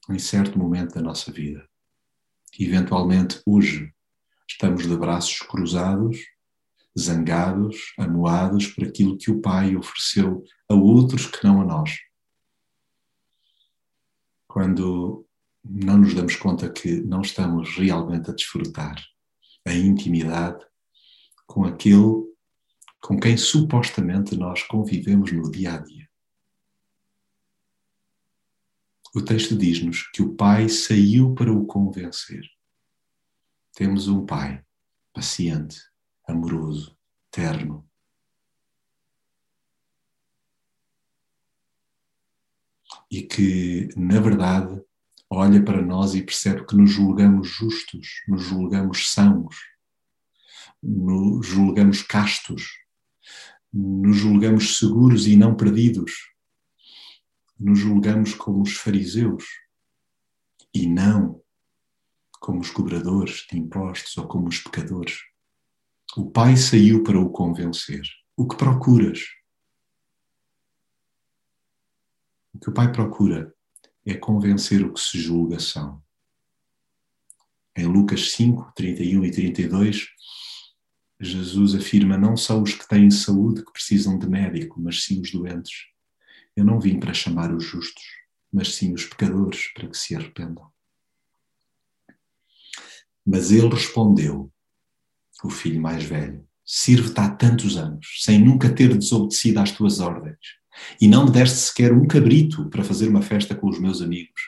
em 0.09 0.19
certo 0.19 0.57
momento 0.57 0.95
da 0.95 1.01
nossa 1.01 1.31
vida, 1.31 1.67
eventualmente 2.57 3.41
hoje, 3.45 3.93
estamos 4.47 4.87
de 4.87 4.95
braços 4.95 5.39
cruzados, 5.39 6.17
zangados, 6.97 7.93
amuados 7.97 8.67
por 8.67 8.83
aquilo 8.83 9.17
que 9.17 9.29
o 9.29 9.41
Pai 9.41 9.75
ofereceu 9.75 10.43
a 10.69 10.73
outros 10.73 11.25
que 11.27 11.43
não 11.43 11.61
a 11.61 11.65
nós. 11.65 11.99
Quando 14.47 15.26
não 15.69 15.97
nos 15.97 16.13
damos 16.13 16.35
conta 16.35 16.69
que 16.69 17.01
não 17.01 17.21
estamos 17.21 17.75
realmente 17.75 18.29
a 18.29 18.33
desfrutar 18.33 18.95
a 19.65 19.73
intimidade 19.73 20.65
com 21.45 21.65
aquele 21.65 22.27
com 23.01 23.19
quem 23.19 23.37
supostamente 23.37 24.35
nós 24.35 24.63
convivemos 24.63 25.31
no 25.31 25.49
dia 25.49 25.75
a 25.75 25.77
dia. 25.77 26.09
O 29.15 29.21
texto 29.23 29.55
diz-nos 29.57 30.09
que 30.11 30.21
o 30.21 30.35
pai 30.35 30.67
saiu 30.67 31.33
para 31.33 31.51
o 31.51 31.65
convencer. 31.65 32.43
Temos 33.73 34.07
um 34.07 34.25
pai 34.25 34.63
paciente, 35.13 35.79
amoroso, 36.27 36.97
terno. 37.31 37.89
E 43.09 43.21
que, 43.21 43.89
na 43.95 44.19
verdade, 44.19 44.83
olha 45.29 45.63
para 45.63 45.81
nós 45.81 46.15
e 46.15 46.23
percebe 46.23 46.65
que 46.65 46.75
nos 46.75 46.91
julgamos 46.91 47.47
justos, 47.47 48.07
nos 48.27 48.43
julgamos 48.43 49.11
sãos, 49.11 49.55
nos 50.81 51.45
julgamos 51.45 52.01
castos, 52.01 52.63
nos 53.73 54.15
julgamos 54.15 54.77
seguros 54.77 55.27
e 55.27 55.35
não 55.35 55.55
perdidos, 55.55 56.13
nos 57.59 57.79
julgamos 57.79 58.33
como 58.33 58.61
os 58.61 58.73
fariseus 58.77 59.43
e 60.73 60.87
não 60.87 61.41
como 62.39 62.61
os 62.61 62.69
cobradores 62.69 63.45
de 63.49 63.57
impostos 63.57 64.15
ou 64.17 64.27
como 64.27 64.47
os 64.47 64.59
pecadores. 64.59 65.19
O 66.15 66.29
pai 66.31 66.55
saiu 66.55 67.03
para 67.03 67.19
o 67.19 67.29
convencer. 67.29 68.03
O 68.35 68.47
que 68.47 68.55
procuras? 68.55 69.19
O 72.53 72.59
que 72.59 72.69
o 72.69 72.73
pai 72.73 72.91
procura 72.91 73.53
é 74.07 74.15
convencer 74.15 74.85
o 74.85 74.93
que 74.93 75.01
se 75.01 75.19
julga 75.19 75.59
são. 75.59 76.01
Em 77.75 77.85
Lucas 77.85 78.31
5, 78.31 78.71
31 78.73 79.25
e 79.25 79.31
32, 79.31 80.07
Jesus 81.19 81.75
afirma: 81.75 82.17
Não 82.17 82.37
são 82.37 82.63
os 82.63 82.73
que 82.73 82.87
têm 82.87 83.11
saúde 83.11 83.65
que 83.65 83.71
precisam 83.71 84.17
de 84.17 84.27
médico, 84.27 84.79
mas 84.79 85.03
sim 85.03 85.19
os 85.19 85.31
doentes. 85.31 85.87
Eu 86.55 86.63
não 86.63 86.79
vim 86.79 86.99
para 86.99 87.13
chamar 87.13 87.53
os 87.53 87.63
justos, 87.63 88.03
mas 88.51 88.75
sim 88.75 88.93
os 88.93 89.05
pecadores 89.05 89.71
para 89.73 89.89
que 89.89 89.97
se 89.97 90.15
arrependam. 90.15 90.71
Mas 93.25 93.51
ele 93.51 93.67
respondeu, 93.67 94.51
o 95.43 95.49
filho 95.49 95.81
mais 95.81 96.03
velho: 96.03 96.47
Sirvo-te 96.65 97.19
há 97.19 97.29
tantos 97.29 97.75
anos, 97.75 98.23
sem 98.23 98.39
nunca 98.39 98.73
ter 98.73 98.97
desobedecido 98.97 99.59
às 99.59 99.71
tuas 99.71 99.99
ordens, 99.99 100.37
e 100.99 101.07
não 101.07 101.25
me 101.25 101.31
deste 101.31 101.57
sequer 101.57 101.93
um 101.93 102.07
cabrito 102.07 102.69
para 102.69 102.83
fazer 102.83 103.07
uma 103.07 103.21
festa 103.21 103.55
com 103.55 103.67
os 103.69 103.79
meus 103.79 104.01
amigos. 104.01 104.41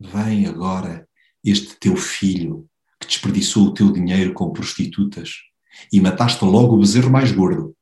Vem 0.00 0.46
agora 0.46 1.08
este 1.42 1.76
teu 1.76 1.96
filho 1.96 2.68
que 2.98 3.06
desperdiçou 3.06 3.66
o 3.66 3.74
teu 3.74 3.92
dinheiro 3.92 4.32
com 4.32 4.52
prostitutas 4.52 5.30
e 5.92 6.00
mataste 6.00 6.44
logo 6.44 6.74
o 6.74 6.78
bezerro 6.78 7.10
mais 7.10 7.32
gordo. 7.32 7.76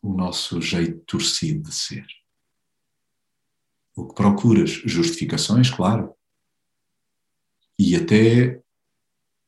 O 0.00 0.14
nosso 0.14 0.60
jeito 0.62 1.00
torcido 1.06 1.68
de 1.68 1.74
ser. 1.74 2.06
O 3.96 4.06
que 4.06 4.14
procuras? 4.14 4.70
Justificações, 4.70 5.70
claro. 5.70 6.14
E 7.76 7.96
até 7.96 8.62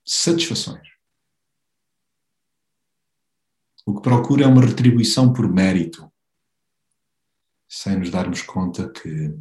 satisfações. 0.05 0.90
O 3.91 3.95
que 3.97 4.03
procura 4.03 4.45
é 4.45 4.47
uma 4.47 4.65
retribuição 4.65 5.33
por 5.33 5.53
mérito, 5.53 6.09
sem 7.69 7.99
nos 7.99 8.09
darmos 8.09 8.41
conta 8.41 8.89
que 8.89 9.37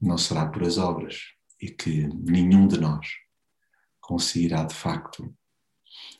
não 0.00 0.16
será 0.16 0.46
por 0.46 0.62
as 0.62 0.78
obras 0.78 1.18
e 1.60 1.68
que 1.68 2.06
nenhum 2.06 2.66
de 2.66 2.80
nós 2.80 3.06
conseguirá 4.00 4.64
de 4.64 4.74
facto 4.74 5.30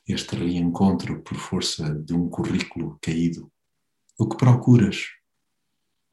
este 0.06 0.36
reencontro 0.36 1.22
por 1.22 1.38
força 1.38 1.94
de 1.94 2.12
um 2.12 2.28
currículo 2.28 2.98
caído. 3.00 3.50
O 4.18 4.28
que 4.28 4.36
procuras? 4.36 4.98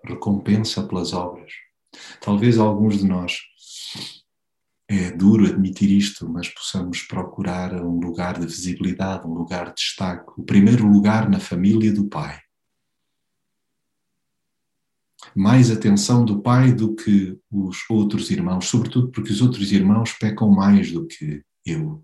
Recompensa 0.05 0.87
pelas 0.87 1.11
obras. 1.11 1.51
Talvez 2.21 2.57
alguns 2.57 2.99
de 2.99 3.05
nós, 3.05 3.37
é 4.89 5.11
duro 5.11 5.45
admitir 5.45 5.91
isto, 5.91 6.27
mas 6.27 6.49
possamos 6.49 7.03
procurar 7.03 7.75
um 7.75 7.99
lugar 7.99 8.39
de 8.39 8.47
visibilidade, 8.47 9.27
um 9.27 9.35
lugar 9.35 9.67
de 9.67 9.75
destaque, 9.75 10.31
o 10.35 10.43
primeiro 10.43 10.87
lugar 10.87 11.29
na 11.29 11.39
família 11.39 11.93
do 11.93 12.09
Pai. 12.09 12.41
Mais 15.35 15.69
atenção 15.69 16.25
do 16.25 16.41
Pai 16.41 16.73
do 16.73 16.95
que 16.95 17.39
os 17.51 17.87
outros 17.87 18.31
irmãos, 18.31 18.65
sobretudo 18.65 19.11
porque 19.11 19.31
os 19.31 19.41
outros 19.41 19.71
irmãos 19.71 20.13
pecam 20.13 20.49
mais 20.49 20.91
do 20.91 21.05
que 21.05 21.43
eu. 21.63 22.03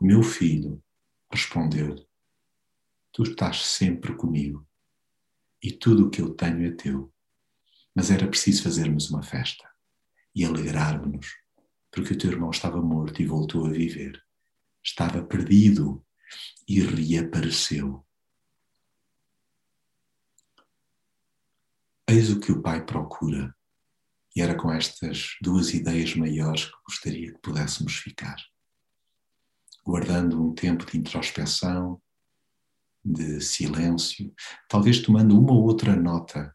Meu 0.00 0.24
filho 0.24 0.82
respondeu: 1.30 1.94
Tu 3.12 3.22
estás 3.22 3.64
sempre 3.64 4.16
comigo 4.16 4.66
e 5.62 5.70
tudo 5.70 6.08
o 6.08 6.10
que 6.10 6.20
eu 6.20 6.34
tenho 6.34 6.66
é 6.66 6.72
teu. 6.72 7.13
Mas 7.94 8.10
era 8.10 8.26
preciso 8.26 8.64
fazermos 8.64 9.10
uma 9.10 9.22
festa 9.22 9.68
e 10.34 10.44
alegrarmos-nos, 10.44 11.28
porque 11.90 12.14
o 12.14 12.18
teu 12.18 12.32
irmão 12.32 12.50
estava 12.50 12.80
morto 12.82 13.22
e 13.22 13.26
voltou 13.26 13.66
a 13.66 13.70
viver. 13.70 14.22
Estava 14.82 15.22
perdido 15.22 16.04
e 16.66 16.80
reapareceu. 16.80 18.04
Eis 22.06 22.30
o 22.30 22.40
que 22.40 22.52
o 22.52 22.60
Pai 22.60 22.84
procura 22.84 23.54
e 24.36 24.40
era 24.40 24.56
com 24.56 24.72
estas 24.72 25.36
duas 25.40 25.72
ideias 25.72 26.14
maiores 26.16 26.64
que 26.64 26.76
gostaria 26.86 27.32
que 27.32 27.38
pudéssemos 27.38 27.96
ficar. 27.96 28.36
Guardando 29.84 30.42
um 30.42 30.52
tempo 30.54 30.84
de 30.84 30.98
introspeção, 30.98 32.02
de 33.04 33.40
silêncio, 33.40 34.34
talvez 34.68 35.00
tomando 35.00 35.38
uma 35.38 35.52
ou 35.52 35.62
outra 35.62 35.94
nota 35.94 36.53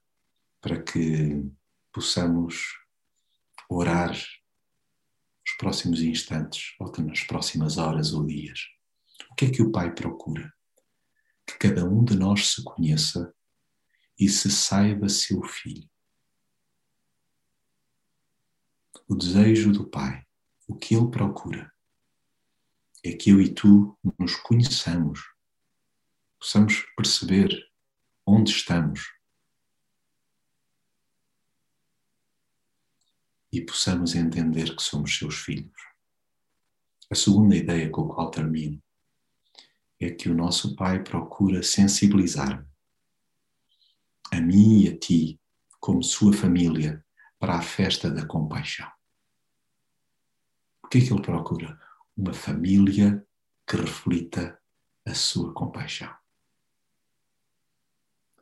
para 0.62 0.82
que 0.82 1.44
possamos 1.92 2.78
orar 3.70 4.12
nos 4.12 5.58
próximos 5.58 6.02
instantes 6.02 6.76
ou 6.80 6.92
nas 7.04 7.24
próximas 7.24 7.78
horas 7.78 8.14
ou 8.14 8.26
dias. 8.26 8.60
O 9.32 9.36
que 9.36 9.46
é 9.46 9.52
que 9.52 9.62
o 9.62 9.72
Pai 9.72 9.94
procura? 9.94 10.52
Que 11.46 11.58
cada 11.58 11.86
um 11.86 12.04
de 12.04 12.16
nós 12.16 12.48
se 12.48 12.64
conheça 12.64 13.34
e 14.20 14.28
se 14.28 14.52
saiba 14.52 15.08
seu 15.10 15.42
filho 15.44 15.90
o 19.10 19.16
desejo 19.16 19.72
do 19.72 19.90
Pai, 19.90 20.24
o 20.68 20.76
que 20.76 20.96
Ele 20.96 21.10
procura, 21.10 21.74
é 23.04 23.12
que 23.12 23.32
eu 23.32 23.42
e 23.42 23.52
tu 23.52 23.98
nos 24.20 24.36
conheçamos, 24.36 25.20
possamos 26.40 26.86
perceber 26.96 27.50
onde 28.24 28.52
estamos 28.52 29.12
e 33.52 33.62
possamos 33.62 34.16
entender 34.16 34.76
que 34.76 34.82
somos 34.82 35.18
seus 35.18 35.36
filhos. 35.36 35.82
A 37.12 37.16
segunda 37.16 37.56
ideia 37.56 37.90
com 37.90 38.02
a 38.04 38.16
qual 38.16 38.32
termino 38.32 38.82
é 40.00 40.12
que 40.12 40.30
o 40.30 40.36
nosso 40.36 40.76
Pai 40.76 41.04
procura 41.04 41.62
sensibilizar-me, 41.64 42.66
a 44.32 44.40
mim 44.40 44.84
e 44.84 44.90
a 44.90 44.98
ti, 44.98 45.42
como 45.80 46.04
sua 46.04 46.32
família, 46.32 47.04
para 47.40 47.56
a 47.56 47.62
festa 47.62 48.12
da 48.12 48.26
compaixão. 48.26 48.90
O 50.84 50.88
que 50.88 51.00
é 51.00 51.02
que 51.02 51.12
ele 51.12 51.22
procura? 51.22 51.80
Uma 52.16 52.34
família 52.34 53.26
que 53.68 53.76
reflita 53.76 54.60
a 55.06 55.14
sua 55.14 55.54
compaixão. 55.54 56.14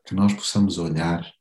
Que 0.05 0.13
nós 0.13 0.33
possamos 0.33 0.77
olhar 0.77 1.31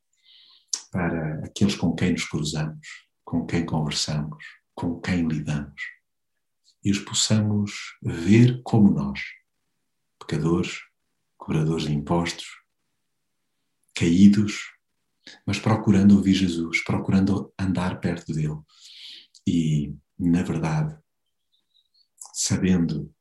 para 0.91 1.45
aqueles 1.45 1.75
com 1.75 1.95
quem 1.95 2.13
nos 2.13 2.25
cruzamos, 2.25 3.06
com 3.27 3.45
quem 3.45 3.67
conversamos, 3.67 4.43
com 4.73 5.01
quem 5.01 5.27
lidamos, 5.27 5.83
e 6.83 6.93
os 6.93 7.01
possamos 7.01 7.99
ver 8.01 8.62
como 8.62 8.89
nós, 8.89 9.21
pecadores, 10.21 10.79
cobradores 11.37 11.87
de 11.87 11.93
impostos, 11.93 12.47
caídos, 13.97 14.73
mas 15.45 15.59
procurando 15.59 16.17
ouvir 16.17 16.35
Jesus, 16.35 16.85
procurando 16.85 17.53
andar 17.59 17.99
perto 17.99 18.33
dele 18.33 18.61
e 19.45 19.93
na 20.17 20.45
verdade, 20.45 20.97
sabendo 22.33 23.12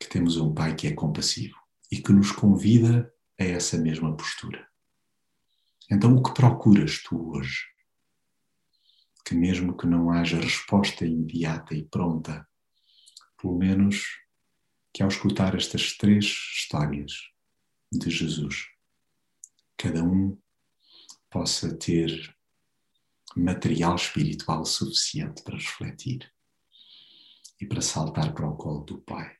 que 0.00 0.08
temos 0.08 0.36
um 0.36 0.52
Pai 0.52 0.74
que 0.74 0.88
é 0.88 0.92
compassivo 0.92 1.56
e 1.90 2.02
que 2.02 2.12
nos 2.12 2.32
convida 2.32 3.14
a 3.38 3.44
essa 3.44 3.78
mesma 3.78 4.16
postura. 4.16 4.68
Então, 5.88 6.16
o 6.16 6.22
que 6.22 6.34
procuras 6.34 7.00
tu 7.02 7.30
hoje? 7.30 7.70
Que 9.24 9.34
mesmo 9.34 9.76
que 9.76 9.86
não 9.86 10.10
haja 10.10 10.40
resposta 10.40 11.04
imediata 11.04 11.74
e 11.74 11.84
pronta, 11.84 12.46
pelo 13.40 13.56
menos 13.56 14.04
que 14.92 15.02
ao 15.02 15.08
escutar 15.08 15.54
estas 15.54 15.96
três 15.96 16.24
histórias 16.24 17.12
de 17.92 18.10
Jesus, 18.10 18.66
cada 19.76 20.02
um 20.02 20.36
possa 21.30 21.74
ter 21.76 22.36
material 23.36 23.94
espiritual 23.94 24.64
suficiente 24.64 25.42
para 25.42 25.56
refletir 25.56 26.32
e 27.60 27.66
para 27.66 27.80
saltar 27.80 28.34
para 28.34 28.48
o 28.48 28.56
colo 28.56 28.84
do 28.84 28.98
Pai. 29.02 29.39